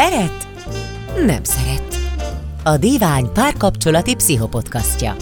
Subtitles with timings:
[0.00, 0.38] Szeret?
[1.26, 1.90] Nem szeret.
[2.72, 5.12] A Divány párkapcsolati pszichopodcastja.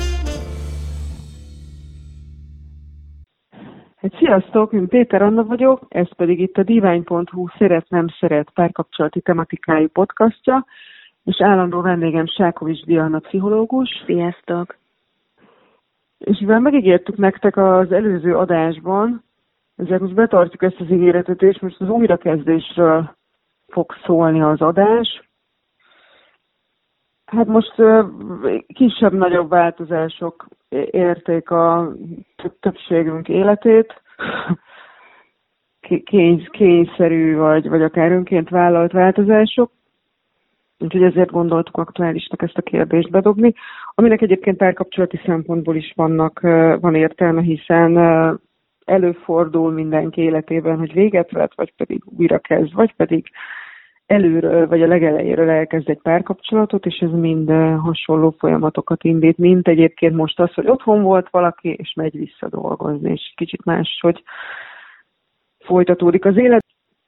[3.96, 9.88] Hát sziasztok, én Péter Anna vagyok, ez pedig itt a divány.hu szeret-nem szeret párkapcsolati tematikájú
[9.88, 10.66] podcastja,
[11.24, 13.88] és állandó vendégem Sákovics Diana pszichológus.
[14.06, 14.76] Sziasztok!
[16.18, 19.24] És mivel megígértük nektek az előző adásban,
[19.76, 23.16] ezért most betartjuk ezt az ígéretet, és most az újrakezdésről
[23.68, 25.24] fog szólni az adás.
[27.26, 27.74] Hát most
[28.66, 30.48] kisebb-nagyobb változások
[30.90, 31.92] érték a
[32.60, 34.02] többségünk életét.
[36.04, 39.70] Kény, kényszerű, vagy, vagy akár önként vállalt változások.
[40.78, 43.54] Úgyhogy ezért gondoltuk aktuálisnak ezt a kérdést bedobni,
[43.94, 46.40] aminek egyébként párkapcsolati szempontból is vannak,
[46.80, 47.92] van értelme, hiszen
[48.86, 53.30] előfordul mindenki életében, hogy véget vett, vagy pedig újra kezd, vagy pedig
[54.06, 57.50] előről, vagy a legelejéről elkezd egy párkapcsolatot, és ez mind
[57.80, 63.10] hasonló folyamatokat indít, mint egyébként most az, hogy otthon volt valaki, és megy vissza dolgozni,
[63.10, 64.22] és kicsit más, hogy
[65.58, 66.64] folytatódik az élet.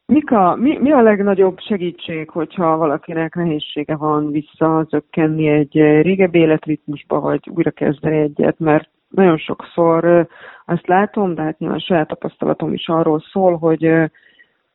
[0.07, 7.21] Mik a, mi, mi a legnagyobb segítség, hogyha valakinek nehézsége van visszazökkenni egy régebbi életritmusba,
[7.21, 10.29] vagy újra kezdeni egyet, mert nagyon sokszor
[10.65, 14.11] azt látom, de hát nyilván saját tapasztalatom is arról szól, hogy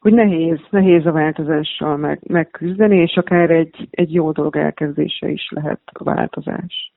[0.03, 5.49] hogy nehéz, nehéz a változással meg, megküzdeni, és akár egy, egy jó dolog elkezdése is
[5.49, 6.93] lehet a változás.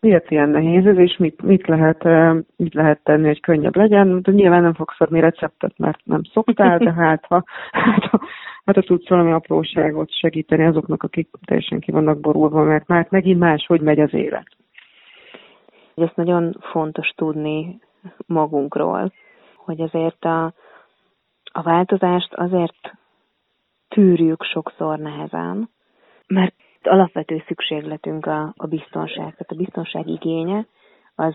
[0.00, 2.04] Miért ilyen nehéz ez, és mit, mit, lehet,
[2.56, 4.22] mit lehet tenni, hogy könnyebb legyen?
[4.22, 8.20] De nyilván nem fogsz adni receptet, mert nem szoktál, de hát ha, hát ha,
[8.64, 13.38] hát ha tudsz valami apróságot segíteni azoknak, akik teljesen ki vannak borulva, mert már megint
[13.38, 14.46] más, hogy megy az élet.
[15.94, 17.80] Ezt nagyon fontos tudni
[18.26, 19.12] magunkról,
[19.56, 20.44] hogy azért a,
[21.52, 22.92] a változást azért
[23.88, 25.70] tűrjük sokszor nehezen,
[26.26, 30.66] mert alapvető szükségletünk a, a biztonság, tehát a biztonság igénye,
[31.14, 31.34] az,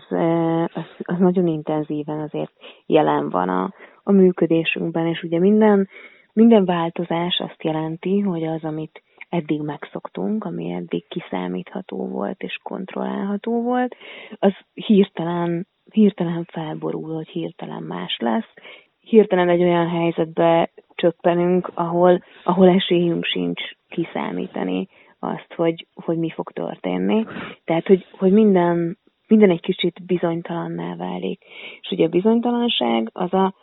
[0.74, 2.52] az, az nagyon intenzíven azért
[2.86, 3.72] jelen van a,
[4.02, 5.88] a működésünkben, és ugye minden,
[6.32, 13.62] minden változás azt jelenti, hogy az, amit eddig megszoktunk, ami eddig kiszámítható volt és kontrollálható
[13.62, 13.96] volt,
[14.38, 18.52] az hirtelen, hirtelen felborul, hogy hirtelen más lesz,
[19.00, 26.50] hirtelen egy olyan helyzetbe csöppenünk, ahol, ahol esélyünk sincs kiszámítani azt, hogy, hogy mi fog
[26.52, 27.26] történni.
[27.64, 28.98] Tehát, hogy, hogy minden,
[29.28, 31.44] minden egy kicsit bizonytalanná válik.
[31.80, 33.54] És ugye a bizonytalanság az a,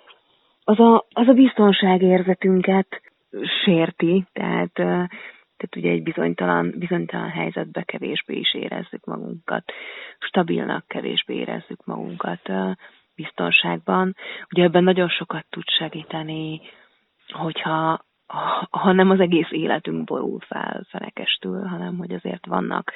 [0.64, 3.02] az a, az a biztonságérzetünket
[3.64, 5.10] sérti, tehát,
[5.58, 9.72] tehát ugye egy bizonytalan, bizonytalan helyzetbe kevésbé is érezzük magunkat,
[10.20, 12.50] stabilnak kevésbé érezzük magunkat
[13.16, 14.16] biztonságban.
[14.52, 16.62] Ugye ebben nagyon sokat tud segíteni,
[17.28, 18.06] hogyha
[18.70, 22.94] ha nem az egész életünk borul fel fenekestül, hanem hogy azért vannak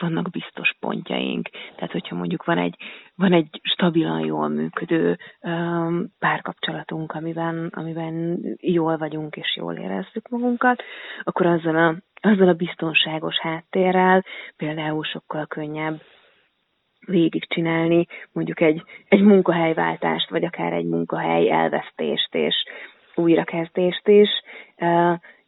[0.00, 1.48] vannak biztos pontjaink.
[1.76, 2.76] Tehát, hogyha mondjuk van egy,
[3.14, 10.82] van egy stabilan jól működő um, párkapcsolatunk, amiben, amiben jól vagyunk és jól érezzük magunkat,
[11.22, 11.94] akkor azzal a,
[12.28, 14.24] azzal a biztonságos háttérrel
[14.56, 16.00] például sokkal könnyebb
[17.06, 22.54] végigcsinálni mondjuk egy, egy munkahelyváltást, vagy akár egy munkahely elvesztést és
[23.14, 24.28] újrakezdést is.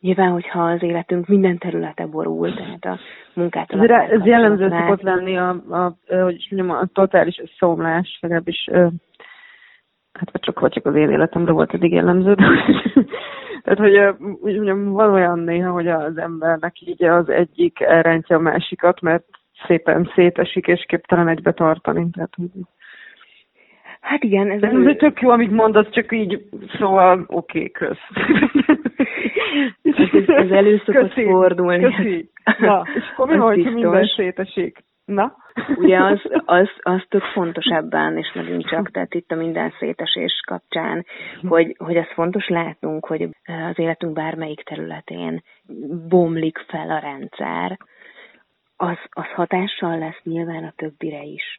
[0.00, 2.98] Nyilván, hogyha az életünk minden területe borul, tehát a
[3.34, 8.68] munkát Ez, ez jellemző szokott lenni a, a, hogy mondjam, a totális összeomlás, legalábbis
[10.16, 12.44] hát vagy csak, vagy csak az én életemre volt eddig jellemző, de
[13.62, 18.40] tehát, hogy úgy mondjam, van olyan néha, hogy az embernek így az egyik elrántja a
[18.40, 19.24] másikat, mert
[19.66, 22.06] szépen szétesik, és képtelen egybe tartani.
[22.12, 22.50] Tehát, hogy...
[24.00, 24.50] Hát igen.
[24.50, 24.96] Ez, ez ő...
[24.96, 27.98] tök jó, amit mondasz, csak így, szóval oké, okay, kösz.
[30.36, 31.82] ez, elő szokott köszi, fordulni.
[31.82, 32.30] Köszi.
[32.58, 34.84] Na, és akkor mi van, hogyha minden szétesik?
[35.04, 35.36] Na?
[35.76, 40.40] Ugye az, az, az tök fontos ebben, és megint csak, tehát itt a minden szétesés
[40.46, 41.04] kapcsán,
[41.48, 43.22] hogy, hogy ez fontos látnunk, hogy
[43.70, 45.42] az életünk bármelyik területén
[46.08, 47.78] bomlik fel a rendszer,
[48.76, 51.58] az, az hatással lesz nyilván a többire is.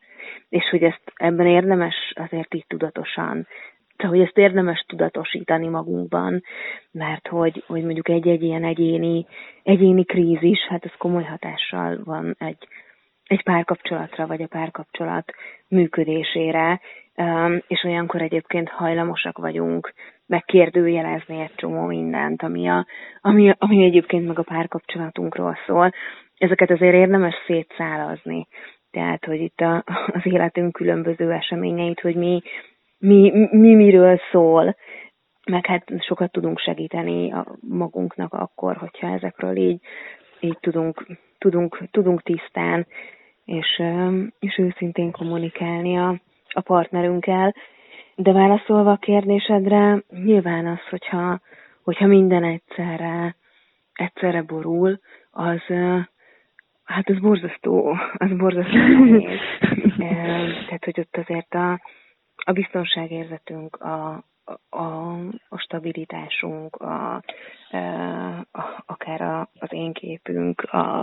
[0.50, 3.48] És hogy ezt ebben érdemes azért így tudatosan
[3.98, 6.44] tehát, hogy ezt érdemes tudatosítani magunkban,
[6.92, 9.26] mert hogy, hogy mondjuk egy-egy ilyen egyéni,
[9.64, 12.68] egyéni krízis, hát ez komoly hatással van egy,
[13.28, 15.32] egy párkapcsolatra, vagy a párkapcsolat
[15.68, 16.82] működésére,
[17.68, 19.94] és olyankor egyébként hajlamosak vagyunk
[20.26, 22.86] megkérdőjelezni egy csomó mindent, ami, a,
[23.22, 25.92] ami, ami egyébként meg a párkapcsolatunkról szól,
[26.38, 28.48] ezeket azért érdemes szétszálazni.
[28.92, 29.84] Tehát, hogy itt a,
[30.14, 32.42] az életünk különböző eseményeit, hogy mi,
[33.00, 34.76] mi, mi miről szól,
[35.46, 39.80] meg hát sokat tudunk segíteni a magunknak akkor, hogyha ezekről így,
[40.40, 41.06] így tudunk,
[41.38, 42.88] tudunk, tudunk tisztán
[43.48, 43.82] és,
[44.40, 47.56] és őszintén kommunikálni a, a partnerünkkel.
[48.16, 51.40] De válaszolva a kérdésedre, nyilván az, hogyha,
[51.84, 53.36] hogyha minden egyszerre,
[53.94, 55.00] egyszerre borul,
[55.32, 55.62] az,
[56.84, 58.78] hát az borzasztó, az borzasztó.
[60.68, 61.80] Tehát, hogy ott azért a,
[62.45, 64.24] a biztonságérzetünk, a,
[64.69, 64.84] a,
[65.50, 67.16] a stabilitásunk, a,
[68.51, 71.00] a, akár a, az én képünk, a,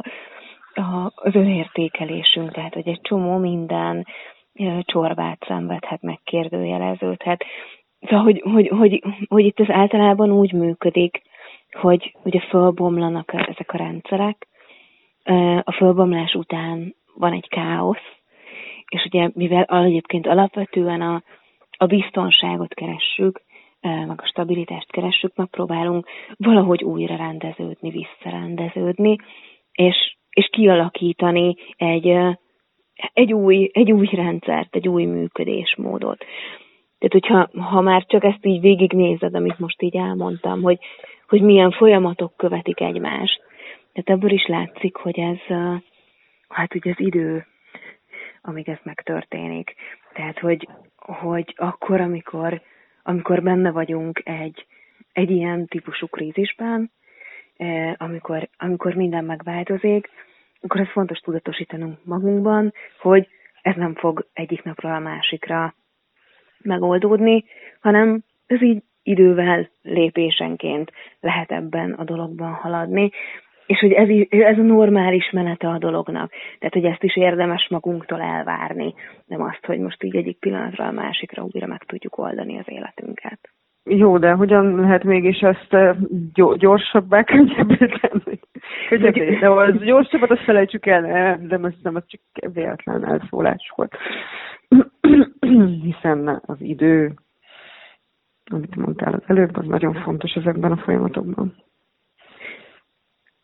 [0.75, 4.07] a, az önértékelésünk, tehát hogy egy csomó minden
[4.81, 7.45] csorbát szenvedhet, megkérdőjeleződhet.
[8.01, 11.23] Szóval, hogy, hogy, hogy, hogy itt ez általában úgy működik,
[11.71, 14.47] hogy ugye fölbomlanak ezek a rendszerek,
[15.63, 18.23] a fölbomlás után van egy káosz,
[18.89, 21.23] és ugye mivel egyébként alapvetően a,
[21.77, 23.43] a biztonságot keressük,
[23.81, 29.17] meg a stabilitást keressük, megpróbálunk valahogy újra rendeződni, visszarendeződni,
[29.73, 32.17] és, és kialakítani egy,
[33.13, 36.25] egy, új, egy új rendszert, egy új működésmódot.
[36.99, 40.79] Tehát, hogyha ha már csak ezt így végignézed, amit most így elmondtam, hogy,
[41.29, 43.41] hogy milyen folyamatok követik egymást,
[43.93, 45.57] tehát ebből is látszik, hogy ez,
[46.49, 47.47] hát ugye az idő,
[48.45, 49.75] amíg ez megtörténik.
[50.13, 52.61] Tehát, hogy, hogy akkor, amikor,
[53.03, 54.67] amikor benne vagyunk egy,
[55.13, 56.91] egy ilyen típusú krízisben,
[57.97, 60.11] amikor, amikor minden megváltozik,
[60.61, 63.29] akkor ez fontos tudatosítanunk magunkban, hogy
[63.63, 65.75] ez nem fog egyik napról a másikra
[66.59, 67.45] megoldódni,
[67.81, 73.11] hanem ez így idővel, lépésenként lehet ebben a dologban haladni,
[73.67, 76.31] és hogy ez, ez a normális menete a dolognak.
[76.59, 78.95] Tehát, hogy ezt is érdemes magunktól elvárni,
[79.27, 83.39] nem azt, hogy most így egyik pillanatra a másikra újra meg tudjuk oldani az életünket.
[83.91, 85.77] Jó, de hogyan lehet mégis ezt
[86.57, 88.41] gyorsabbá, könnyebbé tenni?
[88.89, 92.21] Könnyebbé, de az gyorsabbat azt felejtsük el, de most nem, az csak
[92.53, 93.97] véletlen elszólás volt.
[95.83, 97.15] Hiszen az idő,
[98.51, 101.55] amit mondtál az előbb, az nagyon fontos ezekben a folyamatokban.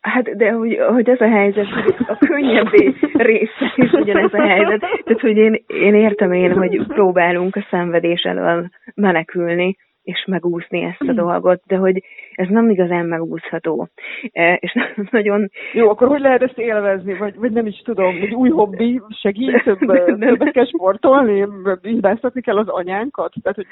[0.01, 4.79] Hát, de hogy, hogy ez a helyzet, hogy a könnyebbé része is ugyanez a helyzet.
[4.79, 11.09] Tehát, hogy én, én értem én, hogy próbálunk a szenvedés elől menekülni, és megúszni ezt
[11.09, 13.87] a dolgot, de hogy ez nem igazán megúszható.
[14.31, 14.73] E, és
[15.11, 15.49] nagyon...
[15.73, 17.13] Jó, akkor hogy lehet ezt élvezni?
[17.17, 21.47] Vagy, vagy nem is tudom, egy új hobbi segít, több, többet kell sportolni,
[21.81, 23.33] hibáztatni kell az anyánkat?
[23.41, 23.67] Tehát, hogy...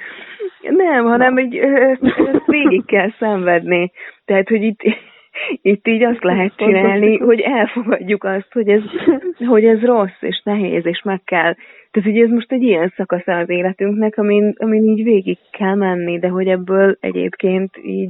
[0.75, 2.03] Nem, hanem hogy ezt,
[2.33, 3.91] ezt végig kell szenvedni.
[4.25, 4.81] Tehát, hogy itt
[5.61, 8.81] itt így azt lehet csinálni, hogy elfogadjuk azt, hogy ez,
[9.47, 11.55] hogy ez rossz és nehéz, és meg kell.
[11.91, 16.19] Tehát ugye ez most egy ilyen szakasz az életünknek, amin, amin így végig kell menni,
[16.19, 18.09] de hogy ebből egyébként így,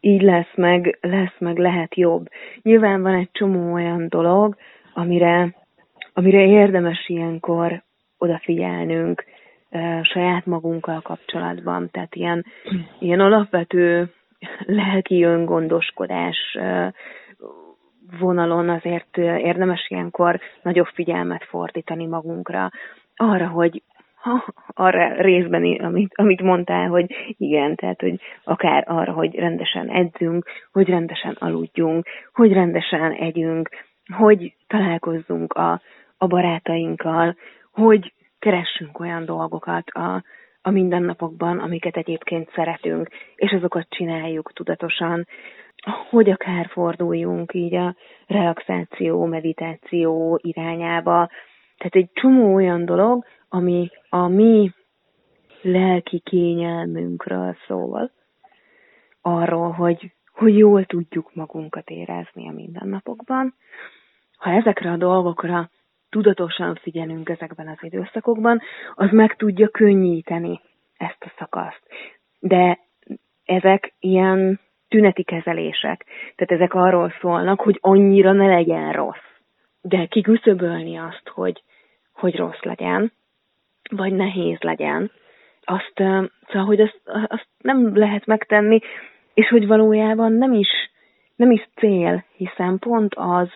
[0.00, 2.26] így lesz meg, lesz meg lehet jobb.
[2.62, 4.56] Nyilván van egy csomó olyan dolog,
[4.94, 5.54] amire,
[6.12, 7.82] amire érdemes ilyenkor
[8.18, 9.24] odafigyelnünk,
[10.02, 11.88] saját magunkkal kapcsolatban.
[11.90, 12.44] Tehát ilyen,
[12.98, 14.10] ilyen alapvető
[14.64, 16.58] lelki öngondoskodás
[18.18, 22.70] vonalon azért érdemes ilyenkor nagyobb figyelmet fordítani magunkra,
[23.16, 23.82] arra, hogy
[24.14, 30.44] ha, arra részben, amit, amit mondtál, hogy igen, tehát, hogy akár arra, hogy rendesen edzünk,
[30.72, 33.68] hogy rendesen aludjunk, hogy rendesen együnk,
[34.16, 35.80] hogy találkozzunk a,
[36.16, 37.36] a barátainkkal,
[37.72, 40.22] hogy keressünk olyan dolgokat a,
[40.68, 45.26] a mindennapokban, amiket egyébként szeretünk, és azokat csináljuk tudatosan,
[46.10, 47.94] hogy akár forduljunk így a
[48.26, 51.30] relaxáció, meditáció irányába.
[51.76, 54.72] Tehát egy csomó olyan dolog, ami a mi
[55.62, 58.10] lelki kényelmünkről szól,
[59.22, 63.54] arról, hogy, hogy jól tudjuk magunkat érezni a mindennapokban.
[64.36, 65.70] Ha ezekre a dolgokra
[66.10, 68.60] tudatosan figyelünk ezekben az időszakokban,
[68.94, 70.60] az meg tudja könnyíteni
[70.96, 71.82] ezt a szakaszt.
[72.38, 72.78] De
[73.44, 76.04] ezek ilyen tüneti kezelések.
[76.36, 79.26] Tehát ezek arról szólnak, hogy annyira ne legyen rossz.
[79.80, 81.62] De kiküszöbölni azt, hogy,
[82.12, 83.12] hogy rossz legyen,
[83.90, 85.10] vagy nehéz legyen,
[85.64, 85.92] azt,
[86.46, 88.78] szóval, hogy azt, azt nem lehet megtenni,
[89.34, 90.68] és hogy valójában nem is,
[91.36, 93.48] nem is cél, hiszen pont az,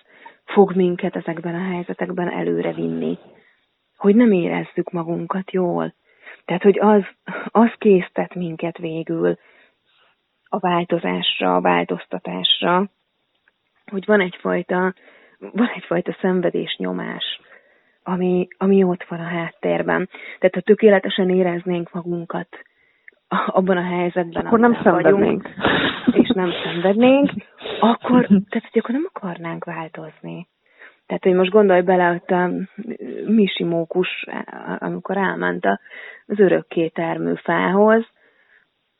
[0.53, 3.19] fog minket ezekben a helyzetekben előre vinni.
[3.97, 5.95] Hogy nem érezzük magunkat jól.
[6.45, 7.03] Tehát, hogy az,
[7.47, 9.39] az késztet minket végül
[10.49, 12.91] a változásra, a változtatásra,
[13.91, 14.95] hogy van egyfajta,
[15.39, 17.41] van egyfajta szenvedés nyomás,
[18.03, 20.09] ami, ami ott van a háttérben.
[20.39, 22.49] Tehát ha tökéletesen éreznénk magunkat
[23.47, 25.49] abban a helyzetben, akkor nem szenvednénk.
[25.49, 26.02] és
[26.35, 27.31] nem szenvednénk,
[27.81, 30.49] akkor, tehát hogy akkor nem akarnánk változni.
[31.07, 32.51] Tehát, hogy most gondolj bele, hogy a
[33.27, 34.27] Misi Mókus,
[34.79, 35.67] amikor elment
[36.27, 38.07] az örökké termő fához,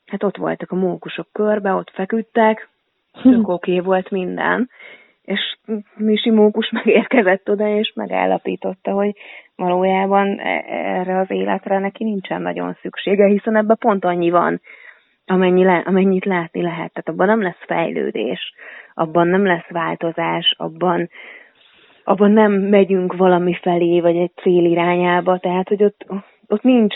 [0.05, 2.69] hát ott voltak a mókusok körbe, ott feküdtek,
[3.21, 4.69] tök oké volt minden,
[5.21, 5.57] és
[5.95, 9.15] Misi Mókus megérkezett oda, és megállapította, hogy
[9.55, 14.61] valójában e, erre az életre neki nincsen nagyon szüksége, hiszen ebben pont annyi van,
[15.25, 16.93] amennyi le, amennyit látni lehet.
[16.93, 18.53] Tehát abban nem lesz fejlődés,
[18.93, 21.09] abban nem lesz változás, abban,
[22.03, 26.05] abban nem megyünk valami felé, vagy egy cél irányába, tehát hogy ott,
[26.47, 26.95] ott nincs,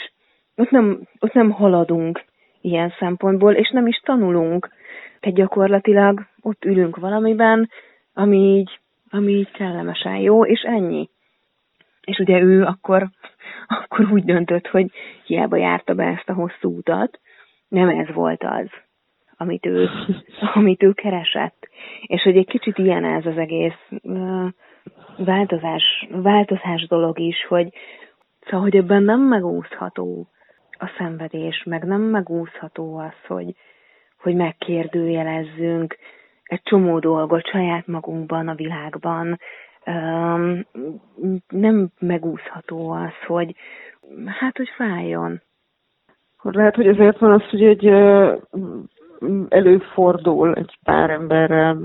[0.55, 2.23] ott nem, ott nem haladunk
[2.61, 4.69] ilyen szempontból, és nem is tanulunk.
[5.19, 7.69] Tehát gyakorlatilag ott ülünk valamiben,
[8.13, 8.79] ami így,
[9.09, 11.09] ami így kellemesen jó, és ennyi.
[12.01, 13.09] És ugye ő akkor,
[13.81, 14.91] akkor úgy döntött, hogy
[15.25, 17.19] hiába járta be ezt a hosszú utat,
[17.67, 18.67] nem ez volt az,
[19.37, 19.89] amit ő,
[20.53, 21.69] amit ő keresett.
[22.01, 23.89] És hogy egy kicsit ilyen ez az egész
[25.17, 27.73] változás, változás dolog is, hogy
[28.39, 30.27] szóval, hogy ebben nem megúszható
[30.79, 33.55] a szenvedés, meg nem megúszható az, hogy,
[34.17, 35.97] hogy megkérdőjelezzünk
[36.43, 39.39] egy csomó dolgot saját magunkban, a világban.
[41.47, 43.55] Nem megúszható az, hogy
[44.25, 45.41] hát, hogy fájjon.
[46.41, 47.85] Lehet, hogy ezért van az, hogy egy
[49.49, 51.77] előfordul egy pár emberrel,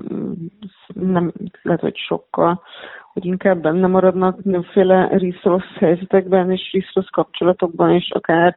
[0.95, 1.33] nem
[1.63, 2.63] lehet, hogy sokkal,
[3.13, 8.57] hogy inkább benne maradnak mindenféle rossz helyzetekben és rossz kapcsolatokban, és akár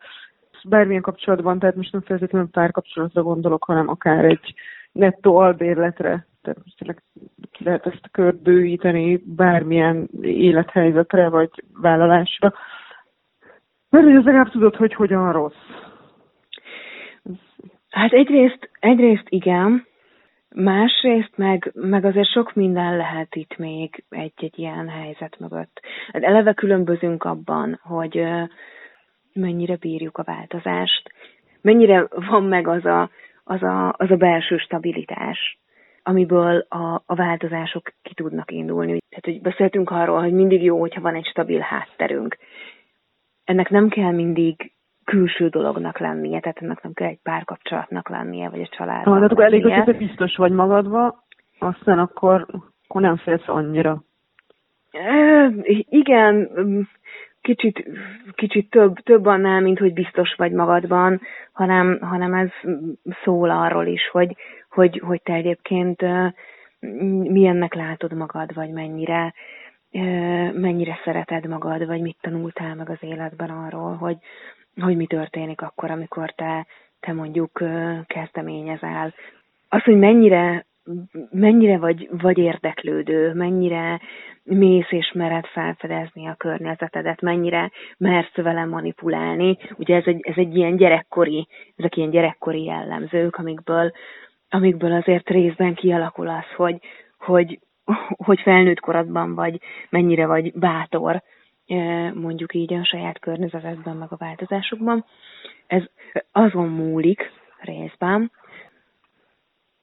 [0.70, 4.54] bármilyen kapcsolatban, tehát most nem feltétlenül párkapcsolatra gondolok, hanem akár egy
[4.92, 7.02] nettó albérletre, tehát most tényleg
[7.58, 11.50] lehet ezt a kört bővíteni bármilyen élethelyzetre vagy
[11.82, 12.54] vállalásra.
[13.90, 15.54] Mert hogy az legalább tudod, hogy hogyan rossz.
[17.90, 19.86] Hát egyrészt, egyrészt igen,
[20.56, 25.80] másrészt meg, meg azért sok minden lehet itt még egy-egy ilyen helyzet mögött.
[26.12, 28.28] Hát eleve különbözünk abban, hogy
[29.34, 31.12] mennyire bírjuk a változást,
[31.62, 33.10] mennyire van meg az a,
[33.44, 35.60] az a, az a belső stabilitás,
[36.04, 38.98] amiből a, a változások ki tudnak indulni.
[39.10, 42.38] Tehát, hogy beszéltünk arról, hogy mindig jó, hogyha van egy stabil hátterünk.
[43.46, 44.72] Ennek nem kell mindig
[45.06, 49.44] külső dolognak lennie, tehát ennek nem kell egy párkapcsolatnak lennie, vagy egy családnak Ha, akkor
[49.44, 51.24] elég, hogy te biztos vagy magadba,
[51.60, 52.46] aztán akkor,
[52.88, 54.04] akkor nem félsz annyira.
[54.92, 55.52] E,
[55.90, 56.50] igen,
[57.42, 57.86] kicsit,
[58.36, 61.22] kicsit több, több annál, mint hogy biztos vagy magadban,
[61.52, 62.50] hanem, hanem ez
[63.24, 64.36] szól arról is, hogy,
[64.70, 66.02] hogy, hogy te egyébként
[67.30, 69.34] milyennek látod magad, vagy mennyire,
[70.54, 74.18] mennyire szereted magad, vagy mit tanultál meg az életben arról, hogy,
[74.82, 76.66] hogy mi történik akkor, amikor te,
[77.00, 77.64] te mondjuk
[78.08, 79.14] kezdeményezel.
[79.70, 80.66] Az, hogy mennyire
[81.32, 84.00] mennyire vagy, vagy érdeklődő, mennyire
[84.44, 89.58] mész és mered felfedezni a környezetedet, mennyire mersz vele manipulálni.
[89.78, 93.92] Ugye ez egy, ez egy ilyen gyerekkori, ezek ilyen gyerekkori jellemzők, amikből,
[94.50, 96.80] amikből azért részben kialakul az, hogy,
[97.18, 97.60] hogy,
[98.18, 101.22] hogy felnőtt korodban vagy, mennyire vagy bátor,
[102.14, 105.06] mondjuk így a saját környezetedben, meg a változásokban.
[105.68, 105.84] Ez
[106.32, 108.32] azon múlik részben,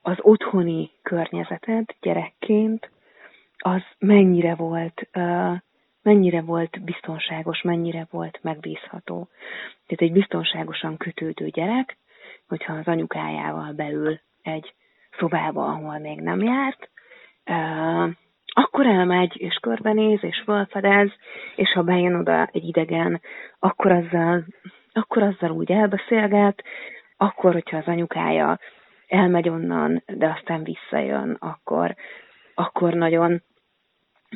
[0.02, 2.90] az otthoni környezeted gyerekként,
[3.56, 5.08] az mennyire volt,
[6.02, 9.28] mennyire volt biztonságos, mennyire volt megbízható.
[9.86, 11.96] Tehát egy biztonságosan kötődő gyerek,
[12.48, 14.74] hogyha az anyukájával beül egy
[15.18, 16.90] szobába, ahol még nem járt,
[18.54, 21.10] akkor elmegy, és körbenéz, és felfedez,
[21.56, 23.20] és ha bejön oda egy idegen,
[23.58, 24.44] akkor azzal,
[24.92, 26.62] akkor azzal úgy elbeszélget,
[27.16, 28.58] akkor, hogyha az anyukája
[29.06, 31.94] elmegy onnan, de aztán visszajön, akkor,
[32.54, 33.42] akkor nagyon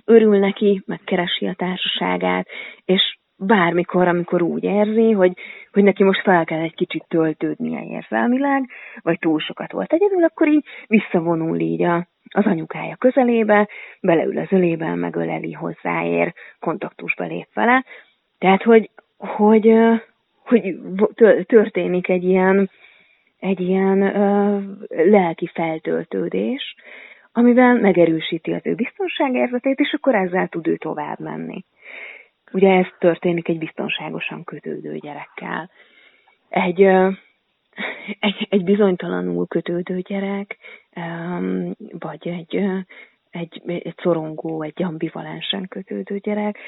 [0.04, 2.46] örül neki, meg keresi a társaságát,
[2.84, 5.32] és bármikor, amikor úgy érzi, hogy,
[5.72, 8.70] hogy neki most fel kell egy kicsit töltődnie érzelmileg,
[9.02, 13.68] vagy túl sokat volt egyedül, akkor így visszavonul így a, az anyukája közelébe,
[14.00, 17.84] beleül az ölébe, megöleli hozzáér, kontaktusba lép vele.
[18.38, 19.74] Tehát, hogy, hogy,
[20.44, 20.76] hogy
[21.46, 22.70] történik egy ilyen,
[23.38, 26.74] egy ilyen ö, lelki feltöltődés,
[27.32, 31.64] amivel megerősíti az ő biztonságérzetét, és akkor ezzel tud ő tovább menni.
[32.52, 35.70] Ugye ez történik egy biztonságosan kötődő gyerekkel.
[36.48, 36.88] Egy,
[38.20, 40.56] egy, egy bizonytalanul kötődő gyerek,
[41.98, 42.56] vagy egy,
[43.30, 46.58] egy, egy szorongó, egy ambivalensen kötődő gyerek,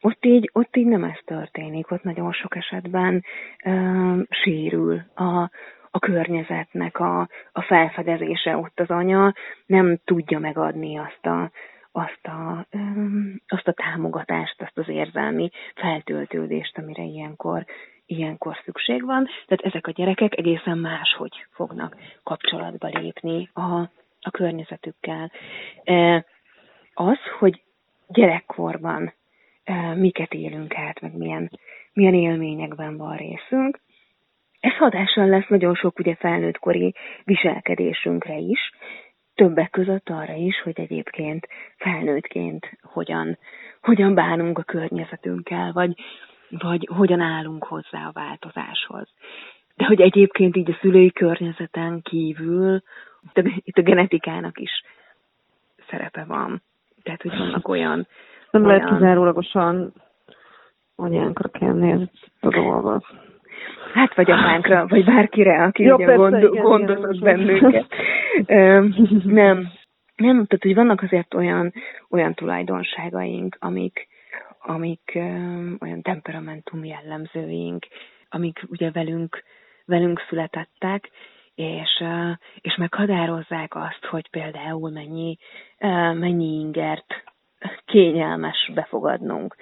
[0.00, 3.24] ott így, ott így nem ez történik, ott nagyon sok esetben
[3.64, 5.50] um, sérül a,
[5.90, 9.34] a környezetnek a, a felfedezése, ott az anya
[9.66, 11.50] nem tudja megadni azt a,
[11.92, 17.64] azt a, um, azt a támogatást, azt az érzelmi feltöltődést, amire ilyenkor,
[18.08, 19.28] ilyenkor szükség van.
[19.46, 23.80] Tehát ezek a gyerekek egészen máshogy fognak kapcsolatba lépni a,
[24.20, 25.30] a környezetükkel.
[26.94, 27.62] Az, hogy
[28.08, 29.12] gyerekkorban
[29.94, 31.50] miket élünk át, meg milyen,
[31.92, 33.80] milyen élményekben van részünk,
[34.60, 38.72] ez hatással lesz nagyon sok ugye felnőttkori viselkedésünkre is,
[39.34, 43.38] többek között arra is, hogy egyébként felnőttként hogyan,
[43.80, 45.94] hogyan bánunk a környezetünkkel, vagy,
[46.50, 49.08] vagy hogyan állunk hozzá a változáshoz.
[49.76, 52.82] De hogy egyébként így a szülői környezeten kívül
[53.54, 54.70] itt a genetikának is
[55.90, 56.62] szerepe van.
[57.02, 58.06] Tehát, hogy vannak olyan...
[58.50, 58.76] Nem olyan...
[58.78, 59.92] lehet kizárólagosan
[60.96, 63.04] anyánkra kenni ezt a dolgot.
[63.92, 67.86] Hát, vagy apánkra, vagy bárkire, aki Jó, ugye gond, gondozott bennünket.
[69.24, 69.70] nem,
[70.16, 71.72] nem, tehát, hogy vannak azért olyan,
[72.10, 74.08] olyan tulajdonságaink, amik,
[74.68, 75.12] amik
[75.80, 77.86] olyan temperamentum jellemzőink,
[78.28, 79.42] amik ugye velünk,
[79.84, 81.10] velünk születettek,
[81.54, 82.04] és,
[82.60, 85.38] és meghatározzák azt, hogy például mennyi,
[86.14, 87.24] mennyi ingert
[87.84, 89.56] kényelmes befogadnunk.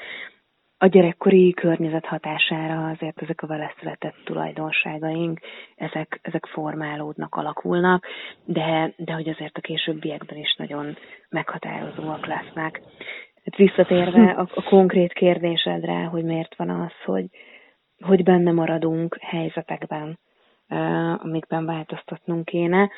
[0.78, 5.40] A gyerekkori környezet hatására azért ezek a vele született tulajdonságaink,
[5.76, 8.06] ezek, ezek formálódnak, alakulnak,
[8.44, 10.96] de, de hogy azért a későbbiekben is nagyon
[11.28, 12.80] meghatározóak lesznek.
[13.46, 17.24] Hát visszatérve a, a konkrét kérdésedre, hogy miért van az, hogy,
[18.00, 20.18] hogy benne maradunk helyzetekben,
[21.16, 22.90] amikben változtatnunk kéne.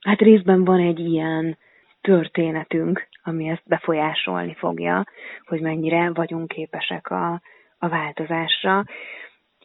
[0.00, 1.58] Hát részben van egy ilyen
[2.00, 5.04] történetünk, ami ezt befolyásolni fogja,
[5.44, 7.40] hogy mennyire vagyunk képesek a,
[7.78, 8.84] a változásra.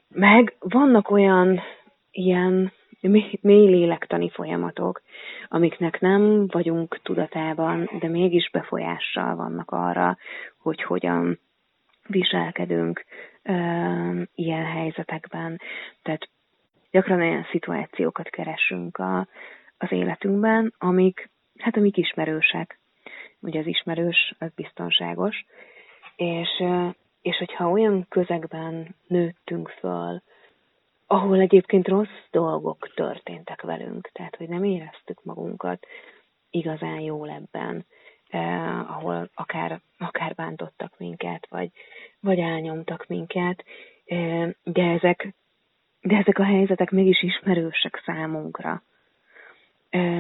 [0.08, 1.62] Meg vannak olyan
[2.12, 2.72] ilyen
[3.41, 5.01] mély lélektani folyamatok,
[5.47, 10.17] amiknek nem vagyunk tudatában, de mégis befolyással vannak arra,
[10.57, 11.39] hogy hogyan
[12.08, 13.06] viselkedünk
[14.36, 15.60] ilyen helyzetekben.
[16.01, 16.30] Tehát
[16.91, 19.27] gyakran olyan szituációkat keresünk a,
[19.77, 22.80] az életünkben, amik, hát amik ismerősek.
[23.39, 25.45] Ugye az ismerős, az biztonságos.
[26.15, 26.63] És,
[27.21, 30.21] és hogyha olyan közegben nőttünk föl,
[31.08, 35.86] ahol egyébként rossz dolgok történtek velünk, tehát hogy nem éreztük magunkat
[36.50, 37.86] igazán jól ebben,
[38.30, 41.70] eh, ahol akár, akár bántottak minket, vagy,
[42.20, 43.63] vagy elnyomtak minket,
[44.06, 45.34] eh, de ezek
[46.06, 48.84] de ezek a helyzetek mégis ismerősek számunkra,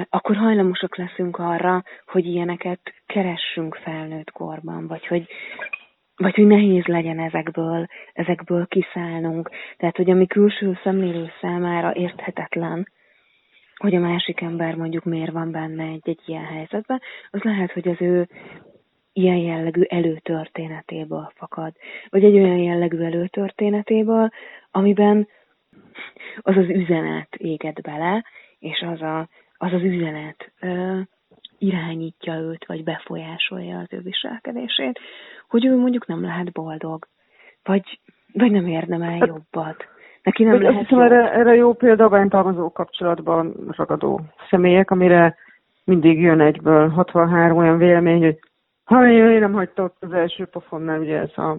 [0.09, 5.27] akkor hajlamosak leszünk arra, hogy ilyeneket keressünk felnőtt korban, vagy hogy,
[6.15, 9.49] vagy hogy nehéz legyen ezekből, ezekből kiszállnunk.
[9.77, 12.87] Tehát, hogy ami külső szemlélő számára érthetetlen,
[13.75, 17.01] hogy a másik ember mondjuk miért van benne egy-egy ilyen helyzetben,
[17.31, 18.27] az lehet, hogy az ő
[19.13, 21.73] ilyen jellegű előtörténetéből fakad.
[22.09, 24.29] Vagy egy olyan jellegű előtörténetéből,
[24.71, 25.27] amiben
[26.41, 28.25] az az üzenet éged bele,
[28.59, 29.19] és az a,
[29.57, 30.99] az, az üzenet ö,
[31.65, 34.99] irányítja őt, vagy befolyásolja az ő viselkedését,
[35.47, 37.07] hogy ő mondjuk nem lehet boldog,
[37.63, 37.99] vagy,
[38.33, 39.87] vagy nem érdemel hát, jobbat.
[40.23, 45.35] Neki nem lehet hiszem, erre, erre jó példa a bántalmazó kapcsolatban ragadó személyek, amire
[45.83, 48.39] mindig jön egyből 63 olyan vélemény, hogy
[48.83, 51.57] ha én nem hagyta ott az első pofonnál, ugye ez a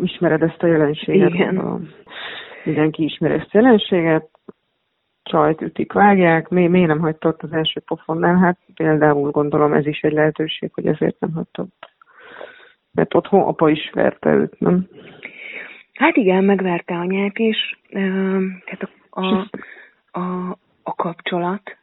[0.00, 1.34] ismered ezt a jelenséget.
[1.34, 1.56] Igen.
[1.56, 1.80] A,
[2.64, 4.28] mindenki ismeri ezt a jelenséget,
[5.26, 8.36] csajt ütik, vágják, mi, miért nem hagyta ott az első pofonnál?
[8.36, 11.90] Hát például gondolom ez is egy lehetőség, hogy ezért nem hagyta ott.
[12.92, 14.88] Mert otthon apa is verte őt, nem?
[15.94, 17.80] Hát igen, megverte anyát is.
[18.64, 19.48] Tehát a, a,
[20.20, 20.50] a,
[20.82, 21.76] a kapcsolat,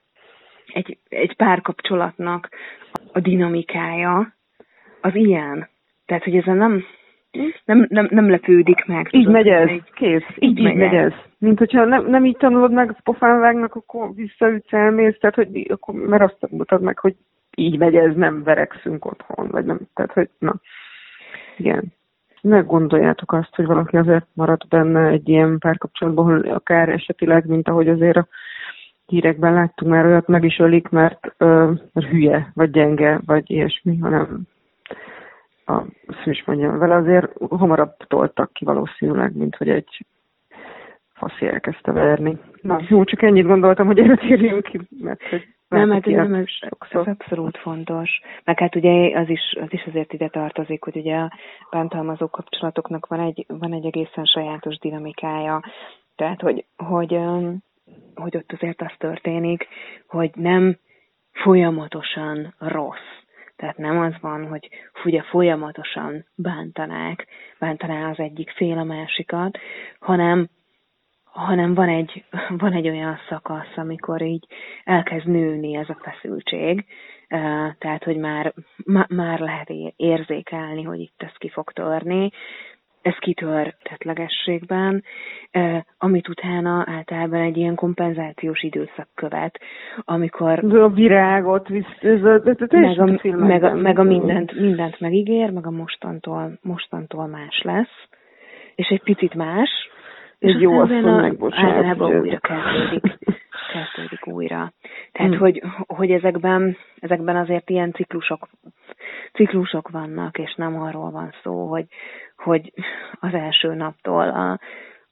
[0.74, 2.50] egy, egy párkapcsolatnak
[3.12, 4.34] a dinamikája
[5.02, 5.70] az ilyen.
[6.06, 6.84] Tehát, hogy ezzel nem,
[7.66, 9.08] nem, nem, nem lepődik meg.
[9.12, 11.14] Így tudod, megy ez, így, kész, így, így megy, megy ez.
[11.38, 15.96] Mint hogyha nem, nem így tanulod meg, pofán vágnak, akkor visszaütsz, elmész, tehát hogy akkor,
[15.96, 17.16] mert azt tanultad meg, hogy
[17.56, 20.56] így megy ez, nem verekszünk otthon, vagy nem, tehát hogy na,
[21.58, 21.84] igen.
[22.42, 27.68] Ne gondoljátok azt, hogy valaki azért marad benne egy ilyen párkapcsolatban, hogy akár esetileg, mint
[27.68, 28.28] ahogy azért a
[29.06, 33.98] hírekben láttunk már olyat, meg is ölik, mert, ö, mert hülye, vagy gyenge, vagy ilyesmi,
[33.98, 34.42] hanem
[35.66, 35.82] a
[36.26, 40.06] is mondjam, vele azért hamarabb toltak ki valószínűleg, mint hogy egy
[41.14, 42.38] faszi elkezdte verni.
[42.62, 46.46] Na, jó, csak ennyit gondoltam, hogy erre térjünk ki, mert hogy Nem, hát nem, ez,
[46.90, 48.22] ez abszolút fontos.
[48.44, 51.32] Meg hát ugye az is, az is azért ide tartozik, hogy ugye a
[51.72, 55.64] bántalmazó kapcsolatoknak van egy, van egy egészen sajátos dinamikája.
[56.16, 57.20] Tehát, hogy, hogy,
[58.16, 59.68] hogy ott azért az történik,
[60.08, 60.78] hogy nem
[61.32, 63.23] folyamatosan rossz.
[63.56, 64.70] Tehát nem az van, hogy
[65.04, 67.28] ugye folyamatosan bántanák,
[67.60, 69.58] bántaná az egyik fél a másikat,
[70.00, 70.50] hanem
[71.34, 72.24] hanem van egy,
[72.64, 74.48] van egy olyan szakasz, amikor így
[74.84, 76.86] elkezd nőni ez a feszültség,
[77.78, 78.54] tehát, hogy már,
[79.08, 82.30] már lehet érzékelni, hogy itt ez ki fog törni,
[83.04, 85.04] ez kitör tetlegességben,
[85.98, 89.60] amit utána általában egy ilyen kompenzációs időszak követ,
[90.02, 90.64] amikor...
[90.74, 95.00] A virágot, visz, ez a, ez a, meg, a, meg, a, meg a mindent, mindent
[95.00, 98.08] megígér, meg a mostantól, mostantól más lesz,
[98.76, 99.70] és egy picit más,
[100.40, 101.60] és jó asszony megbocsát.
[101.60, 103.18] Általában újra kezdődik,
[103.74, 104.74] kezdődik újra.
[105.12, 105.40] Tehát, hmm.
[105.40, 108.50] hogy, hogy ezekben, ezekben azért ilyen ciklusok,
[109.34, 111.86] ciklusok vannak, és nem arról van szó, hogy,
[112.36, 112.74] hogy
[113.20, 114.60] az első naptól a,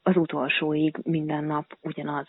[0.04, 2.28] az utolsóig minden nap ugyanaz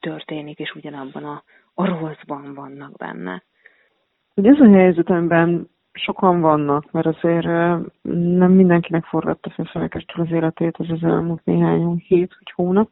[0.00, 1.42] történik, és ugyanabban a,
[1.74, 3.42] a rosszban vannak benne.
[4.34, 7.46] Ugye ez a helyzet, amiben sokan vannak, mert azért
[8.38, 12.90] nem mindenkinek forgatta fel felekestől az életét az az elmúlt néhány hét vagy hónap.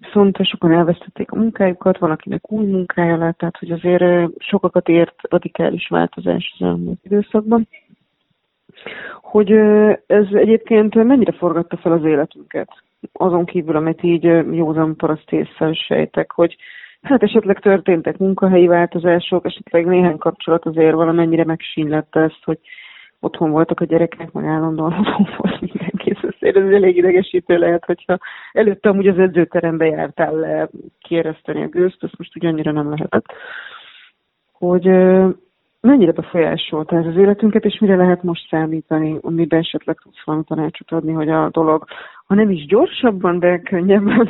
[0.00, 5.14] Viszont sokan elvesztették a munkájukat, van akinek új munkája lett, tehát hogy azért sokakat ért
[5.30, 7.68] radikális változás az elmúlt időszakban.
[9.20, 9.50] Hogy
[10.06, 12.68] ez egyébként mennyire forgatta fel az életünket?
[13.12, 14.22] Azon kívül, amit így
[14.54, 15.34] józan paraszt
[15.72, 16.56] sejtek, hogy
[17.02, 22.58] Hát esetleg történtek munkahelyi változások, esetleg néhány kapcsolat azért valamennyire megsínlette ezt, hogy
[23.20, 26.16] otthon voltak a gyerekek, meg állandóan otthon volt mindenki.
[26.22, 28.18] Azért ez elég idegesítő lehet, hogyha
[28.52, 30.68] előtte amúgy az edzőterembe jártál le
[31.00, 33.26] kiereszteni a gőzt, azt most ugyannyira nem lehetett.
[34.52, 34.86] Hogy
[35.80, 40.90] mennyire befolyásolta ez az életünket, és mire lehet most számítani, amiben esetleg tudsz valami tanácsot
[40.90, 41.84] adni, hogy a dolog,
[42.26, 44.28] ha nem is gyorsabban, de könnyebben,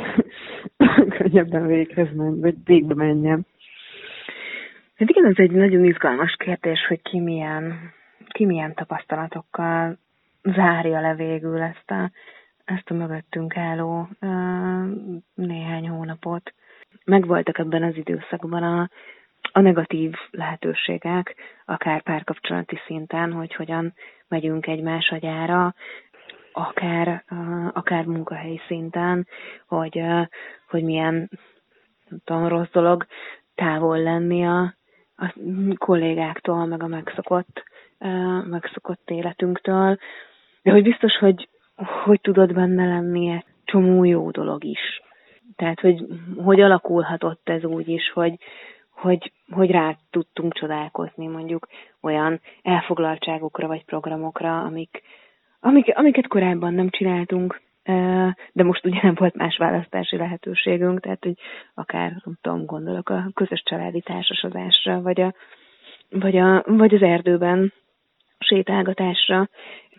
[1.17, 3.45] könnyebben véghez menjen, vagy végbe menjen.
[4.95, 7.93] Hát igen, ez egy nagyon izgalmas kérdés, hogy ki milyen,
[8.31, 9.97] ki milyen tapasztalatokkal
[10.43, 12.11] zárja le végül ezt a,
[12.65, 14.07] ezt a mögöttünk álló
[15.33, 16.53] néhány hónapot.
[17.05, 18.89] Megvoltak ebben az időszakban a,
[19.51, 23.93] a negatív lehetőségek, akár párkapcsolati szinten, hogy hogyan
[24.27, 25.73] megyünk egymás agyára,
[26.51, 27.23] akár,
[27.73, 29.27] akár munkahelyi szinten,
[29.67, 30.01] hogy,
[30.69, 31.29] hogy milyen
[32.09, 33.05] nem tudom, rossz dolog
[33.55, 34.73] távol lenni a,
[35.15, 35.33] a
[35.77, 37.63] kollégáktól, meg a megszokott,
[38.49, 39.97] megszokott életünktől,
[40.63, 41.49] de hogy biztos, hogy
[42.03, 45.01] hogy tudod benne lenni egy csomó jó dolog is.
[45.55, 46.05] Tehát, hogy
[46.43, 48.33] hogy alakulhatott ez úgy is, hogy,
[48.89, 51.67] hogy, hogy rá tudtunk csodálkozni mondjuk
[52.01, 55.01] olyan elfoglaltságokra vagy programokra, amik,
[55.59, 57.61] amik, amiket korábban nem csináltunk,
[58.53, 61.37] de most ugye nem volt más választási lehetőségünk, tehát hogy
[61.73, 65.33] akár, nem tudom, gondolok a közös családi társasodásra, vagy, a,
[66.09, 67.73] vagy, a, vagy az erdőben
[68.39, 69.49] sétálgatásra,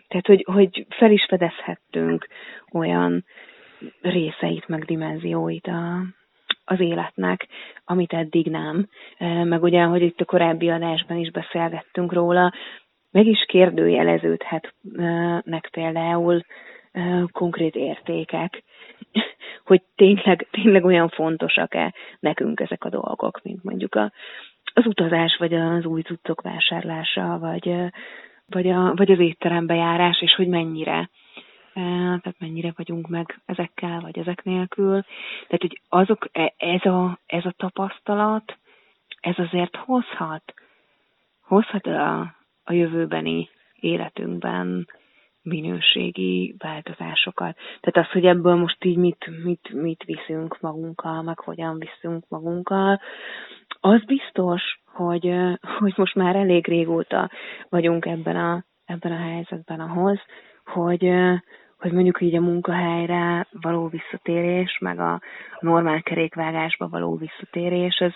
[0.07, 2.27] tehát hogy, hogy fel is fedezhettünk
[2.71, 3.25] olyan
[4.01, 6.01] részeit, meg dimenzióit a,
[6.65, 7.47] az életnek,
[7.85, 8.87] amit eddig nem.
[9.43, 12.53] Meg ugye, hogy itt a korábbi adásban is beszélgettünk róla,
[13.11, 16.41] meg is kérdőjeleződhetnek például
[17.31, 18.63] konkrét értékek,
[19.69, 24.11] hogy tényleg, tényleg olyan fontosak-e nekünk ezek a dolgok, mint mondjuk a,
[24.73, 27.75] az utazás, vagy az új cuccok vásárlása, vagy,
[28.53, 31.09] vagy, a, vagy az étterembe járás, és hogy mennyire
[31.73, 35.01] tehát mennyire vagyunk meg ezekkel, vagy ezek nélkül.
[35.47, 38.57] Tehát, hogy azok, e, ez a, ez a tapasztalat,
[39.19, 40.53] ez azért hozhat,
[41.41, 42.19] hozhat a,
[42.63, 44.87] a jövőbeni életünkben
[45.41, 47.57] minőségi változásokat.
[47.79, 53.01] Tehát az, hogy ebből most így mit, mit, mit viszünk magunkkal, meg hogyan viszünk magunkkal,
[53.79, 55.33] az biztos, hogy,
[55.79, 57.29] hogy most már elég régóta
[57.69, 60.19] vagyunk ebben a, ebben a helyzetben ahhoz,
[60.65, 61.11] hogy,
[61.77, 65.21] hogy mondjuk így a munkahelyre való visszatérés, meg a
[65.59, 68.13] normál kerékvágásba való visszatérés, ez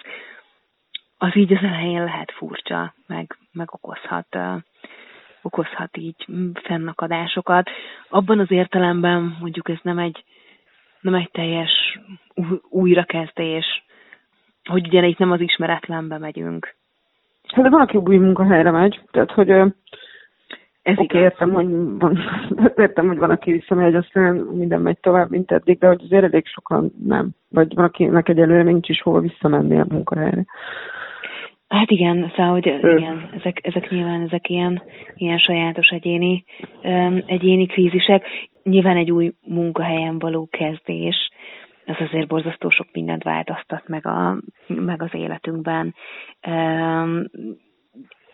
[1.17, 4.37] az így az elején lehet furcsa, meg, meg okozhat,
[5.41, 6.25] okozhat így
[6.63, 7.69] fennakadásokat.
[8.09, 10.23] Abban az értelemben mondjuk ez nem egy,
[11.01, 11.99] nem egy teljes
[12.69, 13.84] újrakezdés,
[14.69, 16.75] hogy ugye itt nem az ismeretlenbe megyünk.
[17.47, 19.49] Hát de van, aki új munkahelyre megy, tehát hogy
[20.85, 21.67] ez Oké, értem, hogy
[21.99, 22.19] van,
[22.85, 26.45] értem, hogy van, aki visszamegy, aztán minden megy tovább, mint eddig, de hogy azért elég
[26.45, 27.29] sokan nem.
[27.49, 30.45] Vagy van, akinek egyelőre nincs is hova visszamenni a munkahelyre.
[31.67, 34.81] Hát igen, szóval, hogy igen, ezek, ezek nyilván ezek ilyen,
[35.15, 36.43] ilyen sajátos egyéni,
[36.83, 38.25] um, egyéni krízisek.
[38.63, 41.29] Nyilván egy új munkahelyen való kezdés,
[41.85, 45.95] ez azért borzasztó sok mindent változtat meg, a, meg az életünkben.
[46.47, 47.25] Um,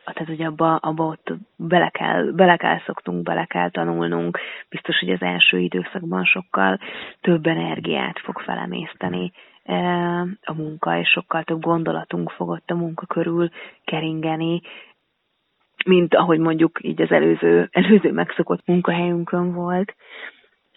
[0.04, 4.40] tehát, hogy abba, abba ott bele kell, bele kell szoktunk, bele kell tanulnunk.
[4.70, 6.80] Biztos, hogy az első időszakban sokkal
[7.22, 9.32] több energiát fog felemészteni
[10.42, 13.50] a munka, és sokkal több gondolatunk fog ott a munka körül
[13.86, 14.62] keringeni,
[15.86, 19.96] mint ahogy mondjuk így az előző, előző megszokott munkahelyünkön volt.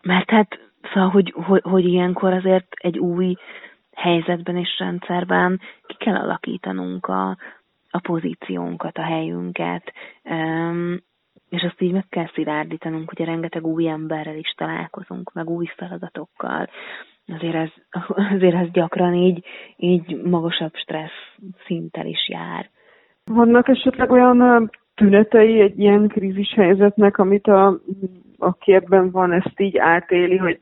[0.03, 0.59] Mert hát,
[0.93, 3.37] szóval, hogy, hogy, hogy ilyenkor azért egy új
[3.95, 7.37] helyzetben és rendszerben ki kell alakítanunk a,
[7.91, 9.93] a pozíciónkat, a helyünket,
[11.49, 16.69] és azt így meg kell szilárdítanunk, a rengeteg új emberrel is találkozunk, meg új feladatokkal,
[17.27, 17.71] azért ez,
[18.35, 19.45] azért ez gyakran így,
[19.77, 22.71] így magasabb stressz szinttel is jár.
[23.25, 27.81] Vannak esetleg olyan tünetei egy ilyen krízis helyzetnek, amit a,
[28.39, 30.61] a képben van, ezt így átéli, hogy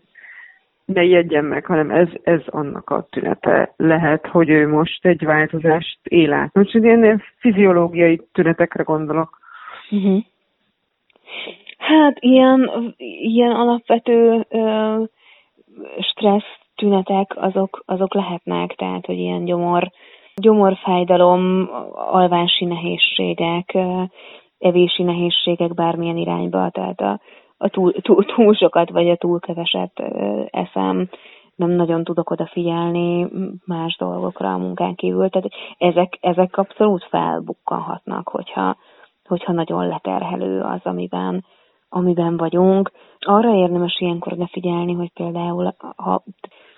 [0.92, 5.98] ne jegyen meg, hanem ez, ez annak a tünete lehet, hogy ő most egy változást
[6.02, 6.54] él át.
[6.54, 9.38] Most ilyen fiziológiai tünetekre gondolok.
[9.90, 10.22] Uh-huh.
[11.78, 12.70] Hát ilyen,
[13.20, 15.08] ilyen alapvető uh,
[16.00, 19.90] stressz tünetek azok, azok lehetnek, tehát hogy ilyen gyomor,
[20.34, 23.78] gyomorfájdalom, alvási nehézségek,
[24.58, 27.20] evési nehézségek bármilyen irányba, tehát a,
[27.62, 29.98] a túl, túl, túl sokat vagy a túl keveset
[30.50, 31.08] eszem,
[31.54, 33.28] nem nagyon tudok odafigyelni
[33.64, 35.28] más dolgokra a munkán kívül.
[35.28, 38.76] Tehát ezek, ezek abszolút felbukkanhatnak, hogyha,
[39.24, 41.44] hogyha nagyon leterhelő az, amiben,
[41.88, 42.90] amiben vagyunk.
[43.18, 46.22] Arra érdemes ilyenkor figyelni, hogy például ha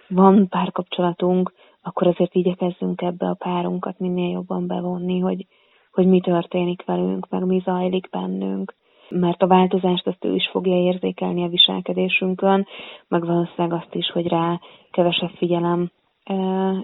[0.08, 5.46] van párkapcsolatunk, akkor azért igyekezzünk ebbe a párunkat minél jobban bevonni, hogy,
[5.92, 8.74] hogy mi történik velünk, meg mi zajlik bennünk.
[9.08, 12.66] Mert a változást azt ő is fogja érzékelni a viselkedésünkön,
[13.08, 15.90] meg valószínűleg azt is, hogy rá kevesebb figyelem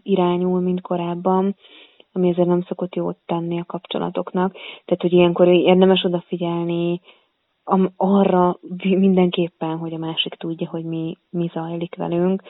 [0.02, 1.56] irányul, mint korábban,
[2.12, 4.52] ami azért nem szokott jót tenni a kapcsolatoknak.
[4.84, 7.00] Tehát, hogy ilyenkor érdemes odafigyelni
[7.96, 12.42] arra mindenképpen, hogy a másik tudja, hogy mi, mi zajlik velünk,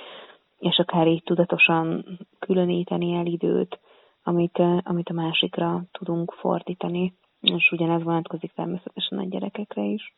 [0.58, 2.04] és akár így tudatosan
[2.38, 3.80] különíteni el időt,
[4.22, 7.14] amit, amit a másikra tudunk fordítani.
[7.40, 10.14] És ugyanez vonatkozik természetesen a gyerekekre is.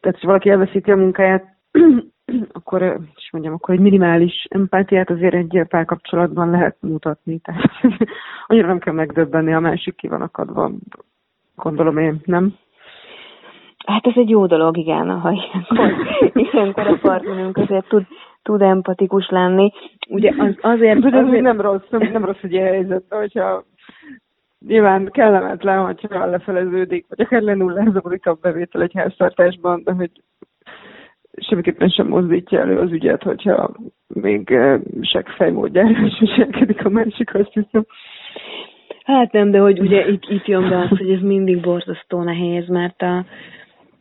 [0.00, 1.44] Tehát, ha valaki elveszíti a munkáját,
[2.52, 2.82] akkor,
[3.16, 7.38] is mondjam, akkor egy minimális empátiát azért egy párkapcsolatban lehet mutatni.
[7.38, 7.70] Tehát
[8.46, 10.70] annyira nem kell megdöbbenni, a másik ki van akadva,
[11.56, 12.54] gondolom én, nem?
[13.86, 16.06] Hát ez egy jó dolog, igen, ha ilyenkor,
[16.52, 18.06] ilyenkor a partnerünk azért tud,
[18.42, 19.72] tud empatikus lenni.
[20.08, 21.04] Ugye az, azért...
[21.04, 21.42] Ez azért...
[21.42, 23.64] nem rossz, nem, nem rossz ilyen helyzet, hogyha
[24.66, 30.10] nyilván kellemetlen, hogyha lefeleződik, vagy akár lenullázódik a bevétel egy háztartásban, de hogy
[31.36, 33.70] semmiképpen sem mozdítja elő az ügyet, hogyha
[34.06, 37.86] még eh, seggfejmódjára is viselkedik a másik, azt hiszem.
[39.04, 42.68] Hát nem, de hogy ugye itt, itt jön be az, hogy ez mindig borzasztó nehéz,
[42.68, 43.24] mert a,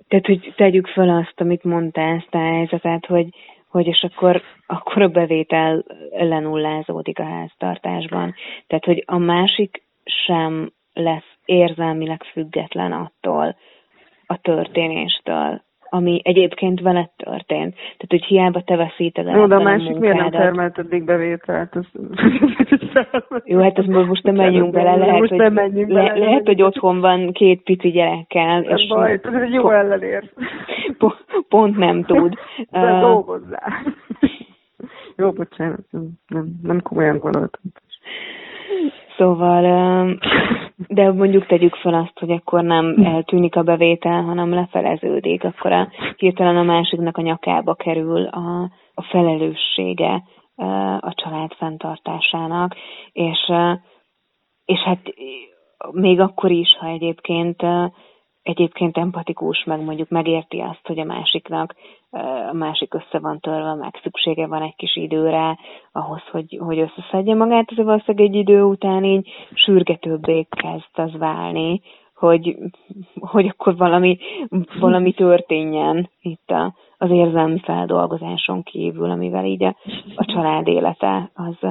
[0.08, 3.28] tehát, hogy tegyük fel azt, amit mondtál, ezt a helyzetet, hogy,
[3.68, 8.34] hogy és akkor, akkor a bevétel lenullázódik a háztartásban.
[8.68, 13.56] Tehát, hogy a másik sem lesz érzelmileg független attól
[14.26, 15.62] a történéstől,
[15.94, 17.74] ami egyébként veled történt.
[17.74, 21.04] Tehát, hogy hiába te veszíted el Jó, de a másik a miért nem termelt eddig
[21.04, 21.76] bevételt?
[21.76, 21.86] Az...
[23.46, 26.62] Jó, hát az most nem menjünk bele, lehet, most hogy, menjünk bele, le, lehet, hogy
[26.62, 28.60] otthon van két pici gyerekkel.
[28.60, 30.32] Nem és baj, ez egy jó ellenér.
[31.50, 32.34] Pont nem tud.
[32.72, 33.82] De uh, dolgozzá.
[35.16, 35.86] jó, bocsánat,
[36.28, 37.62] nem, nem komolyan gondoltam.
[39.18, 39.64] Szóval,
[40.88, 45.90] de mondjuk tegyük fel azt, hogy akkor nem eltűnik a bevétel, hanem lefeleződik, akkor a,
[46.18, 50.24] hirtelen a másiknak a nyakába kerül a, a felelőssége
[51.00, 52.76] a család fenntartásának,
[53.12, 53.52] és,
[54.66, 55.14] és hát
[55.92, 57.62] még akkor is, ha egyébként
[58.44, 61.76] egyébként empatikus, meg mondjuk megérti azt, hogy a másiknak
[62.50, 65.58] a másik össze van törve, meg szüksége van egy kis időre
[65.92, 71.82] ahhoz, hogy, hogy összeszedje magát, az valószínűleg egy idő után így sürgetőbbé kezd az válni,
[72.16, 72.58] hogy,
[73.20, 74.18] hogy akkor valami,
[74.80, 79.76] valami történjen itt a, az érzelmi feldolgozáson kívül, amivel így a,
[80.16, 81.70] a család élete az,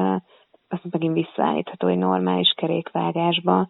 [0.69, 3.69] az megint visszaállítható egy normális kerékvágásba.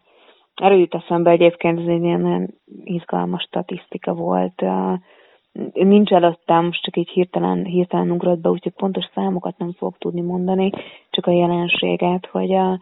[0.55, 4.65] Erről jut eszembe egyébként, ez egy ilyen izgalmas statisztika volt.
[5.73, 10.21] Nincs előttem, most csak így hirtelen, hirtelen ugrott be, úgyhogy pontos számokat nem fogok tudni
[10.21, 10.71] mondani,
[11.11, 12.81] csak a jelenséget, hogy a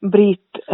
[0.00, 0.64] brit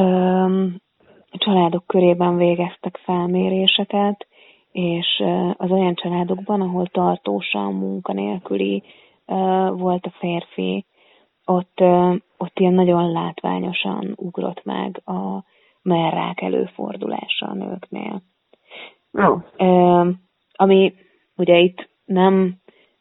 [1.30, 4.26] családok körében végeztek felméréseket,
[4.72, 8.82] és az olyan családokban, ahol tartósan munkanélküli
[9.70, 10.84] volt a férfi,
[11.44, 11.80] ott,
[12.36, 15.44] ott ilyen nagyon látványosan ugrott meg a
[15.88, 18.22] merrák előfordulása a nőknél.
[19.12, 20.06] Oh.
[20.52, 20.94] Ami
[21.36, 22.56] ugye itt nem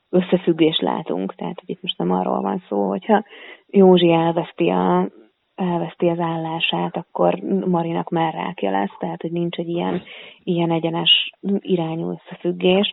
[0.10, 3.24] összefüggést látunk, tehát hogy itt most nem arról van szó, hogyha
[3.68, 5.10] Józsi elveszti, a,
[5.56, 7.34] elveszti az állását, akkor
[7.66, 10.02] Marinak már rákja lesz, tehát hogy nincs egy ilyen,
[10.44, 12.92] ilyen egyenes irányú összefüggés.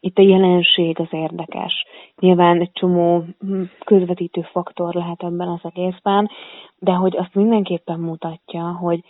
[0.00, 1.84] Itt a jelenség az érdekes.
[2.20, 3.24] Nyilván egy csomó
[3.84, 6.30] közvetítő faktor lehet ebben az egészben,
[6.78, 9.00] de hogy azt mindenképpen mutatja, hogy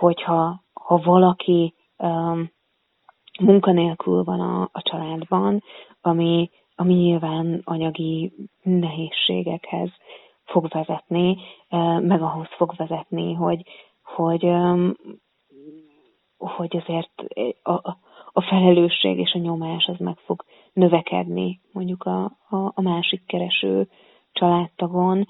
[0.00, 2.50] hogyha ha valaki um,
[3.40, 5.62] munkanélkül van a, a családban,
[6.00, 8.32] ami, ami nyilván anyagi
[8.62, 9.90] nehézségekhez
[10.44, 11.36] fog vezetni,
[12.00, 13.62] meg ahhoz fog vezetni, hogy,
[14.02, 14.52] hogy,
[16.38, 17.22] hogy azért
[17.62, 17.72] a,
[18.32, 23.88] a felelősség és a nyomás az meg fog növekedni mondjuk a, a, a másik kereső
[24.32, 25.28] családtagon,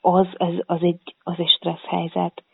[0.00, 2.44] az, az, az, egy, az egy stressz helyzet.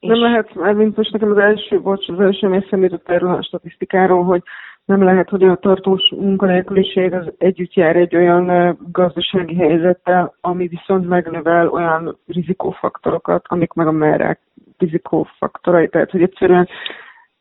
[0.00, 3.42] Nem lehet, mert mint most nekem az első, bocs, az első, eszembe jutott erről a
[3.42, 4.42] statisztikáról, hogy
[4.84, 11.08] nem lehet, hogy a tartós munkanélküliség az együtt jár egy olyan gazdasági helyzettel, ami viszont
[11.08, 14.40] megnövel olyan rizikófaktorokat, amik meg a merek
[14.78, 15.88] rizikófaktorai.
[15.88, 16.68] Tehát, hogy egyszerűen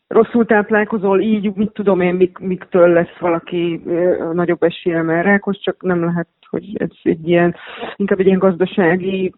[0.07, 3.81] rosszul táplálkozol, így, mit tudom én, mik, miktől lesz valaki
[4.33, 7.55] nagyobb esélye merrákos, csak nem lehet, hogy ez egy ilyen,
[7.95, 9.33] inkább egy ilyen gazdasági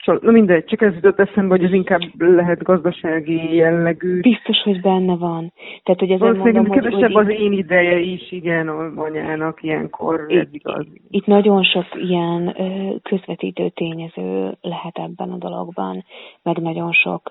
[0.00, 0.22] kapcsolat.
[0.22, 4.20] Na mindegy, csak ez jutott eszembe, hogy ez inkább lehet gazdasági jellegű.
[4.20, 5.52] Biztos, hogy benne van.
[5.82, 10.38] Tehát, hogy ezért mondom, hogy, kevesebb hogy az én ideje is, igen, anyának ilyenkor, itt,
[10.38, 10.86] ez igaz.
[11.10, 12.56] Itt nagyon sok ilyen
[13.02, 16.04] közvetítő tényező lehet ebben a dologban,
[16.42, 17.28] meg nagyon sok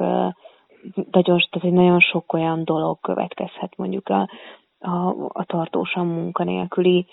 [1.12, 4.29] nagyon, tehát nagyon sok olyan dolog következhet mondjuk a,
[4.79, 7.05] a, a tartósan munkanélküli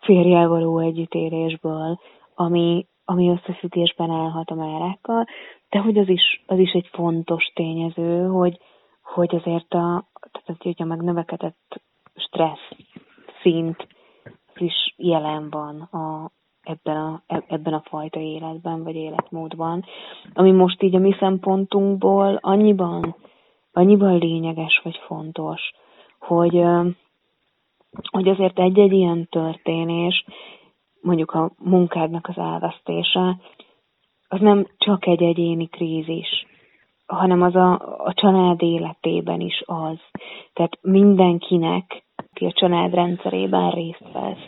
[0.00, 1.98] férjel való együttélésből,
[2.34, 5.24] ami, ami összefüggésben állhat a márákkal,
[5.68, 8.58] de hogy az is, az is egy fontos tényező, hogy,
[9.02, 11.80] hogy azért a, tehát hogy a megnövekedett
[12.14, 12.70] stressz
[13.42, 13.86] szint
[14.56, 16.30] is jelen van a,
[16.62, 19.84] ebben, a, ebben a fajta életben, vagy életmódban,
[20.34, 23.16] ami most így a mi szempontunkból annyiban,
[23.72, 25.60] annyiban lényeges, vagy fontos,
[26.18, 26.64] hogy,
[28.10, 30.24] hogy azért egy-egy ilyen történés
[31.00, 33.36] mondjuk a munkádnak az elvesztése,
[34.28, 36.46] az nem csak egy egyéni krízis,
[37.06, 37.72] hanem az a,
[38.04, 39.98] a család életében is az.
[40.52, 44.46] Tehát mindenkinek, aki a család rendszerében részt vesz,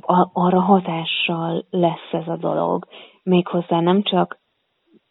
[0.00, 2.86] a, arra hatással lesz ez a dolog.
[3.22, 4.38] Méghozzá nem csak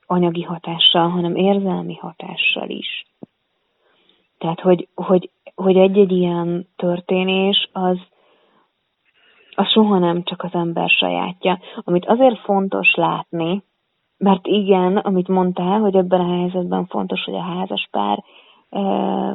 [0.06, 3.06] anyagi hatással, hanem érzelmi hatással is.
[4.38, 7.98] Tehát, hogy, hogy, hogy egy-egy ilyen történés az,
[9.56, 11.60] az soha nem csak az ember sajátja.
[11.84, 13.64] Amit azért fontos látni,
[14.18, 18.24] mert igen, amit mondtál, hogy ebben a helyzetben fontos, hogy a házas pár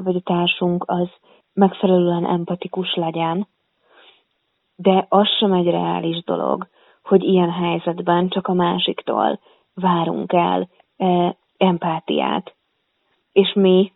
[0.02, 1.09] vagy a társunk az
[1.52, 3.48] megfelelően empatikus legyen,
[4.76, 6.68] de az sem egy reális dolog,
[7.02, 9.38] hogy ilyen helyzetben csak a másiktól
[9.74, 10.68] várunk el
[11.57, 12.55] empátiát,
[13.33, 13.92] és mi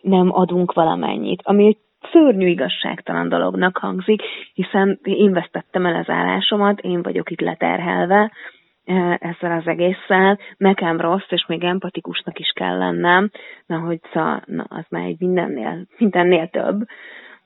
[0.00, 1.78] nem adunk valamennyit, ami egy
[2.12, 4.22] szörnyű igazságtalan dolognak hangzik,
[4.54, 8.32] hiszen én vesztettem el az állásomat, én vagyok itt leterhelve
[8.84, 13.30] e, ezzel az egésszel, nekem rossz, és még empatikusnak is kell lennem,
[13.66, 16.86] na, hogy szá, na, az már egy mindennél, mindennél több,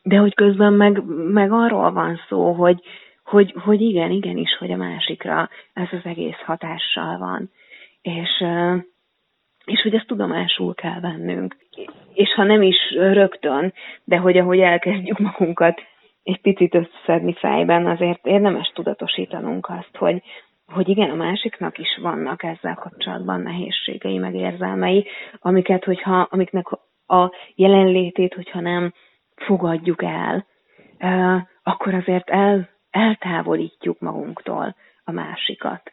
[0.03, 2.81] de hogy közben meg, meg arról van szó, hogy,
[3.25, 7.51] hogy, hogy igen, igenis, hogy a másikra ez az egész hatással van.
[8.03, 8.85] És, e,
[9.64, 11.57] és hogy ezt tudomásul kell vennünk
[12.14, 13.72] és ha nem is rögtön,
[14.05, 15.81] de hogy ahogy elkezdjük magunkat
[16.22, 20.22] egy picit összeszedni fejben, azért érdemes tudatosítanunk azt, hogy,
[20.66, 25.07] hogy igen, a másiknak is vannak ezzel kapcsolatban nehézségei, meg érzelmei,
[25.38, 26.66] amiket, hogyha, amiknek
[27.07, 28.92] a jelenlétét, hogyha nem
[29.35, 30.46] fogadjuk el,
[31.62, 35.92] akkor azért el, eltávolítjuk magunktól a másikat.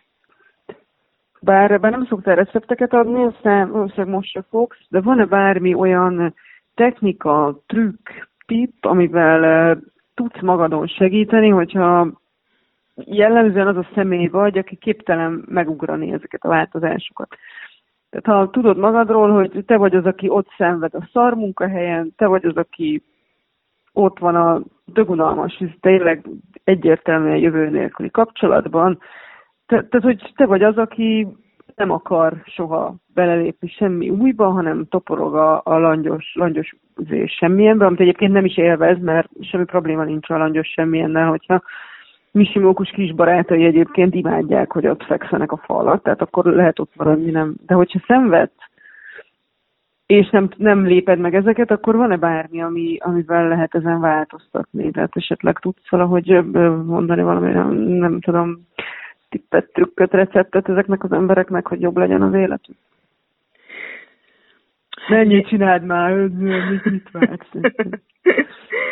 [1.41, 6.33] Bár ebben nem szoktál recepteket adni, aztán valószínűleg most se fogsz, de van-e bármi olyan
[6.75, 8.09] technika, trükk,
[8.45, 9.81] tipp, amivel uh,
[10.13, 12.07] tudsz magadon segíteni, hogyha
[12.95, 17.35] jellemzően az a személy vagy, aki képtelen megugrani ezeket a változásokat.
[18.09, 22.25] Tehát ha tudod magadról, hogy te vagy az, aki ott szenved a szar munkahelyen, te
[22.25, 23.03] vagy az, aki
[23.93, 26.25] ott van a dögunalmas, hisz tényleg
[26.63, 28.99] egyértelműen jövő nélküli kapcsolatban,
[29.69, 31.27] te, tehát, hogy te vagy az, aki
[31.75, 36.75] nem akar soha belelépni semmi újba, hanem toporog a, a langyos, langyos
[37.25, 41.61] semmilyenbe, amit egyébként nem is élvez, mert semmi probléma nincs a langyos semmilyennel, hogyha
[42.31, 47.31] Misimókus kis barátai egyébként imádják, hogy ott fekszenek a falat, tehát akkor lehet ott maradni,
[47.31, 47.55] nem.
[47.65, 48.49] De hogyha szenved,
[50.05, 54.91] és nem, nem léped meg ezeket, akkor van-e bármi, ami, amivel lehet ezen változtatni?
[54.91, 56.43] Tehát esetleg tudsz valahogy
[56.85, 58.67] mondani valami, nem, nem tudom,
[59.29, 62.75] tippet, trükköt, receptet ezeknek az embereknek, hogy jobb legyen az életük?
[65.07, 67.49] Menjél, csináld már, mit, mit vársz?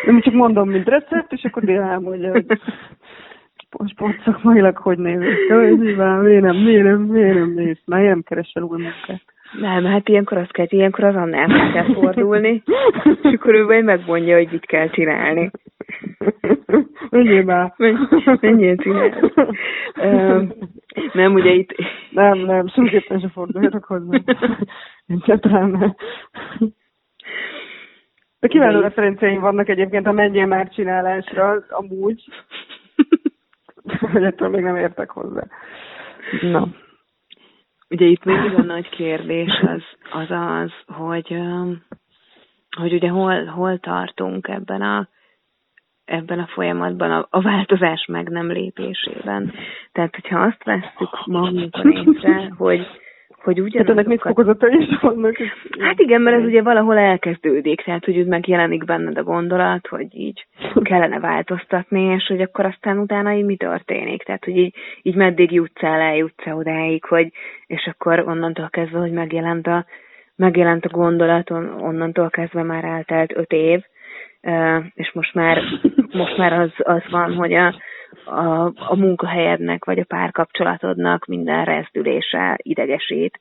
[0.06, 2.46] Nem csak mondom, mint recept, és akkor dél elmondja, hogy
[3.86, 5.98] sportszakmailag hogy néz ki, hogy miért
[6.42, 9.22] nem, miért nem, miért nem néz, már nem keresel új munkát.
[9.52, 12.64] Nem, hát ilyenkor azt kell, ilyenkor az annál kell fordulni,
[13.04, 15.52] és akkor ő megmondja, hogy mit kell csinálni.
[17.10, 17.74] Menjél már.
[18.42, 19.32] Menjél csinálni.
[21.14, 21.76] nem, ugye itt...
[22.10, 24.20] Nem, nem, semmiképpen se forduljatok hozzá.
[25.08, 25.96] Egyáltalán
[28.40, 32.24] De kiváló referenciáim vannak egyébként a menjél már csinálásra, amúgy.
[34.12, 35.44] Hogy ettől még nem értek hozzá.
[36.42, 36.68] Na.
[37.90, 39.82] Ugye itt még a nagy kérdés az
[40.12, 41.40] az, az hogy,
[42.78, 45.08] hogy ugye hol, hol tartunk ebben a,
[46.06, 49.54] ebben a folyamatban, a, a változás meg nem lépésében.
[49.92, 52.88] Tehát, hogyha azt vesztük magunkon észre, hogy,
[53.44, 53.88] hogy ugyanazokat...
[53.88, 55.36] Hát ennek még fokozatai is vannak.
[55.80, 60.08] Hát igen, mert ez ugye valahol elkezdődik, tehát hogy úgy megjelenik benned a gondolat, hogy
[60.12, 60.46] így
[60.90, 64.24] kellene változtatni, és hogy akkor aztán utána így mi történik.
[64.24, 67.32] Tehát, hogy így, így meddig jutsz el, eljutsz -e odáig, hogy,
[67.68, 69.86] és akkor onnantól kezdve, hogy megjelent a,
[70.36, 73.84] megjelent a gondolat, on, onnantól kezdve már eltelt öt év,
[74.94, 75.62] és most már,
[76.22, 77.76] most már az, az van, hogy a,
[78.26, 83.40] a, a munkahelyednek vagy a párkapcsolatodnak minden rezdülése idegesít,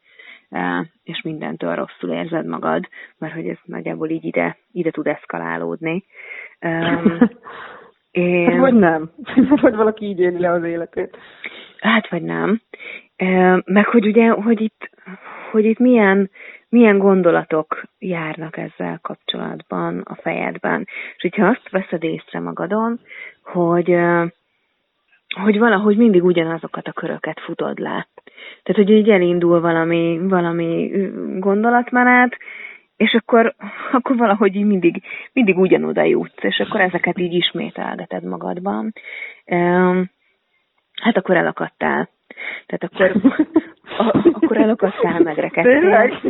[0.51, 2.89] e, és mindentől rosszul érzed magad,
[3.19, 6.05] mert hogy ez nagyjából így ide, ide tud eszkalálódni.
[6.61, 7.19] Um,
[8.11, 8.51] én...
[8.51, 9.11] Hát, vagy nem.
[9.63, 11.17] vagy valaki így éli le az életét.
[11.79, 12.61] Hát, vagy nem.
[13.17, 14.91] E, meg hogy ugye, hogy itt,
[15.51, 16.31] hogy itt milyen,
[16.69, 20.87] milyen gondolatok járnak ezzel kapcsolatban a fejedben.
[21.17, 23.01] És hogyha azt veszed észre magadon,
[23.43, 23.97] hogy
[25.35, 28.09] hogy valahogy mindig ugyanazokat a köröket futod le.
[28.63, 30.91] Tehát, hogy így elindul valami, valami
[31.39, 32.37] gondolatmenet,
[32.97, 33.55] és akkor,
[33.93, 35.03] akkor valahogy így mindig,
[35.33, 38.93] mindig ugyanoda jutsz, és akkor ezeket így ismételgeted magadban.
[41.03, 42.09] Hát akkor elakadtál.
[42.67, 43.11] Tehát akkor,
[43.99, 46.21] a, akkor elakadtál, megrekedtél.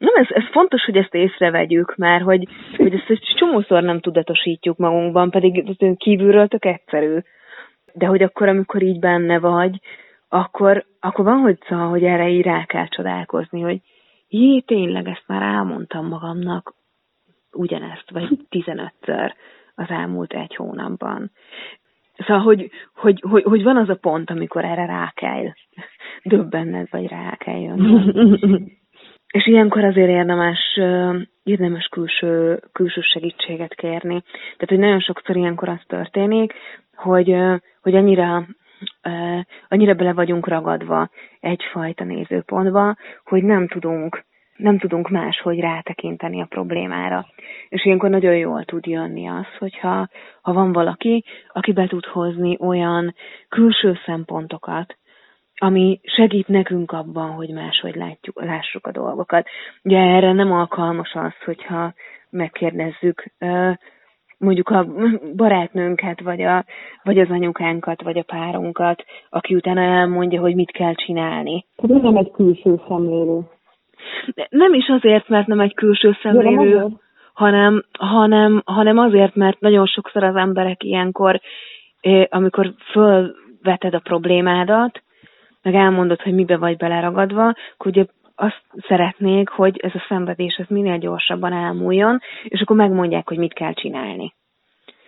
[0.00, 4.76] Nem, ez, ez fontos, hogy ezt észrevegyük, mert hogy, hogy ezt egy csomószor nem tudatosítjuk
[4.76, 7.18] magunkban, pedig kívülről tök egyszerű.
[7.92, 9.80] De hogy akkor, amikor így benne vagy,
[10.28, 13.80] akkor, akkor van, hogy szóval, hogy erre így rá kell csodálkozni, hogy
[14.28, 16.74] jé, tényleg ezt már elmondtam magamnak
[17.52, 19.34] ugyanezt, vagy tizenötször
[19.74, 21.30] az elmúlt egy hónapban.
[22.16, 25.44] Szóval, hogy, hogy, hogy, hogy van az a pont, amikor erre rá kell
[26.32, 28.72] döbbenned, vagy rá kell jönni.
[29.30, 30.78] És ilyenkor azért érdemes,
[31.42, 34.22] érdemes külső, külső segítséget kérni.
[34.32, 36.52] Tehát, hogy nagyon sokszor ilyenkor az történik,
[36.94, 37.36] hogy,
[37.80, 38.46] hogy annyira
[39.68, 41.10] annyira bele vagyunk ragadva
[41.40, 44.24] egyfajta nézőpontba, hogy nem tudunk
[44.56, 47.26] nem tudunk máshogy rátekinteni a problémára.
[47.68, 50.08] És ilyenkor nagyon jól tud jönni az, hogyha
[50.42, 53.14] ha van valaki, aki be tud hozni olyan
[53.48, 54.96] külső szempontokat,
[55.62, 59.46] ami segít nekünk abban, hogy máshogy látjuk, lássuk a dolgokat.
[59.82, 61.94] Ugye erre nem alkalmas az, hogyha
[62.30, 63.24] megkérdezzük
[64.38, 64.86] mondjuk a
[65.36, 66.64] barátnőnket, vagy, a,
[67.02, 71.66] vagy az anyukánkat, vagy a párunkat, aki utána elmondja, hogy mit kell csinálni.
[71.76, 73.40] Tehát nem egy külső szemlélő.
[74.48, 76.86] Nem is azért, mert nem egy külső szemlélő,
[77.32, 81.40] hanem, hanem, hanem azért, mert nagyon sokszor az emberek ilyenkor,
[82.28, 85.02] amikor fölveted a problémádat,
[85.62, 88.04] meg elmondod, hogy mibe vagy beleragadva, akkor ugye
[88.34, 93.52] azt szeretnék, hogy ez a szenvedés ez minél gyorsabban elmúljon, és akkor megmondják, hogy mit
[93.52, 94.34] kell csinálni.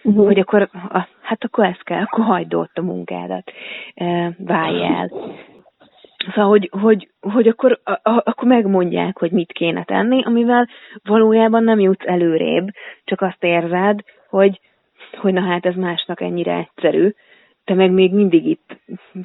[0.03, 0.26] Uh-huh.
[0.26, 3.53] Hogy akkor, a, hát akkor ezt kell, akkor hagyd ott a munkádat,
[3.94, 5.11] e, válj el.
[6.34, 10.68] Szóval, hogy, hogy, hogy akkor, a, a, akkor megmondják, hogy mit kéne tenni, amivel
[11.03, 12.68] valójában nem jutsz előrébb,
[13.05, 14.61] csak azt érzed, hogy,
[15.20, 17.14] hogy na hát ez másnak ennyire egyszerű,
[17.64, 18.80] te meg még mindig itt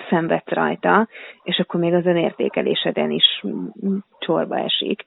[0.09, 1.07] szenvedsz rajta,
[1.43, 3.43] és akkor még az önértékeléseden is
[4.19, 5.05] csorba esik.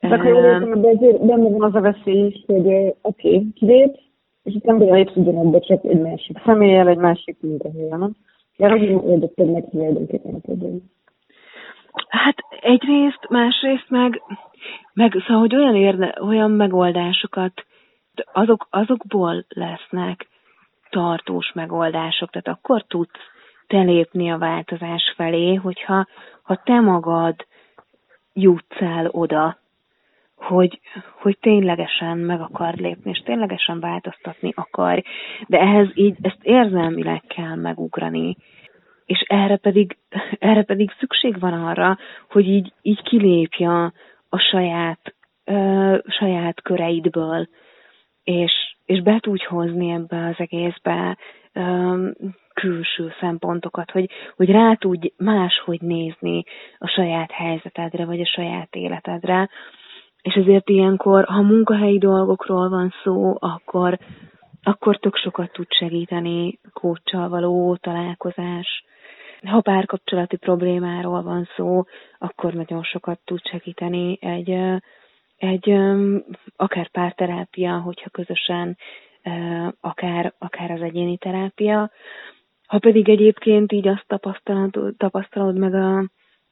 [0.00, 4.00] De akkor jól értem, de azért benne van az a veszély hogy oké, okay, kilépsz,
[4.42, 8.12] és itt nem belépsz ugyanabba, csak egy másik személlyel, egy másik munkahelyen, nem?
[8.56, 10.82] De hogy oldottad meg tulajdonképpen a problémát?
[12.08, 14.22] Hát egyrészt, másrészt meg,
[14.94, 17.66] meg szóval, hogy olyan, érde, olyan megoldásokat,
[18.32, 20.28] azok, azokból lesznek
[20.96, 23.20] tartós megoldások, tehát akkor tudsz
[23.66, 26.06] te lépni a változás felé, hogyha
[26.42, 27.46] ha te magad
[28.32, 29.58] jutsz el oda,
[30.36, 30.80] hogy,
[31.20, 35.02] hogy ténylegesen meg akar lépni, és ténylegesen változtatni akar,
[35.46, 38.36] de ehhez így ezt érzelmileg kell megugrani,
[39.06, 39.96] és erre pedig,
[40.38, 41.98] erre pedig szükség van arra,
[42.30, 43.92] hogy így, így kilépja
[44.28, 47.48] a saját, ö, saját köreidből,
[48.24, 51.16] és, és be tudj hozni ebbe az egészbe
[51.52, 52.08] ö,
[52.54, 56.44] külső szempontokat, hogy, hogy rá tudj máshogy nézni
[56.78, 59.48] a saját helyzetedre, vagy a saját életedre,
[60.22, 63.98] és ezért ilyenkor, ha munkahelyi dolgokról van szó, akkor,
[64.62, 68.84] akkor tök sokat tud segíteni kócsal való találkozás.
[69.42, 71.82] Ha párkapcsolati problémáról van szó,
[72.18, 74.58] akkor nagyon sokat tud segíteni egy,
[75.36, 75.76] egy
[76.56, 78.76] akár párterápia, hogyha közösen,
[79.80, 81.90] akár, akár az egyéni terápia.
[82.66, 85.98] Ha pedig egyébként így azt tapasztalod, tapasztalod meg a,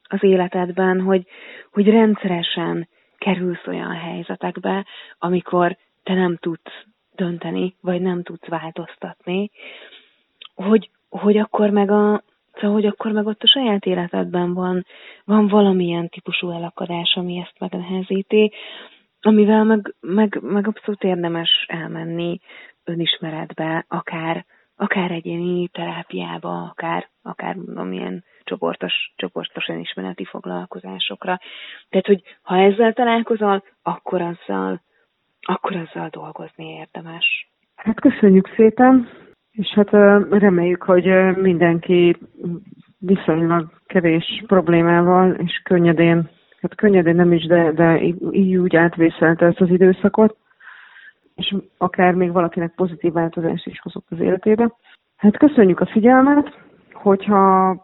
[0.03, 1.27] az életedben, hogy,
[1.73, 4.87] hogy rendszeresen kerülsz olyan helyzetekbe,
[5.19, 9.51] amikor te nem tudsz dönteni, vagy nem tudsz változtatni,
[10.55, 12.23] hogy, hogy akkor meg a,
[12.55, 14.87] szóval, hogy akkor meg ott a saját életedben van,
[15.25, 18.53] van valamilyen típusú elakadás, ami ezt megnehezíti,
[19.21, 22.41] amivel meg, meg, meg abszolút érdemes elmenni
[22.85, 24.45] önismeretbe, akár,
[24.77, 31.41] akár egyéni terápiába, akár, akár mondom, ilyen csoportos, csoportos önismereti foglalkozásokra.
[31.89, 34.81] Tehát, hogy ha ezzel találkozol, akkor azzal,
[35.41, 37.49] akkor azzal dolgozni érdemes.
[37.75, 39.09] Hát köszönjük szépen,
[39.51, 39.91] és hát
[40.31, 42.17] reméljük, hogy mindenki
[43.07, 46.29] viszonylag kevés problémával és könnyedén,
[46.61, 48.01] hát könnyedén nem is, de, de
[48.31, 50.37] így úgy átvészelte ezt az időszakot,
[51.35, 54.73] és akár még valakinek pozitív változást is hozott az életébe.
[55.17, 56.59] Hát köszönjük a figyelmet,
[56.93, 57.77] hogyha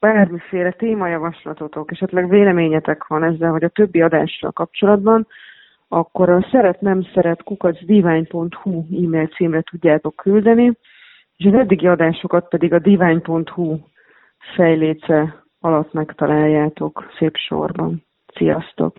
[0.00, 5.26] bármiféle témajavaslatotok, esetleg véleményetek van ezzel, vagy a többi adással kapcsolatban,
[5.88, 10.72] akkor a szeret nem szeret kukacdivány.hu e-mail címre tudjátok küldeni,
[11.36, 13.78] és az eddigi adásokat pedig a divány.hu
[14.54, 18.04] fejléce alatt megtaláljátok szép sorban.
[18.34, 18.96] Sziasztok!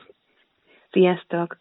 [0.91, 1.57] Sziasztok!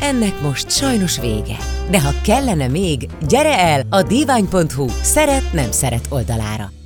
[0.00, 1.58] Ennek most sajnos vége.
[1.90, 6.77] De ha kellene még, gyere el a divány.hu szeret nem szeret oldalára.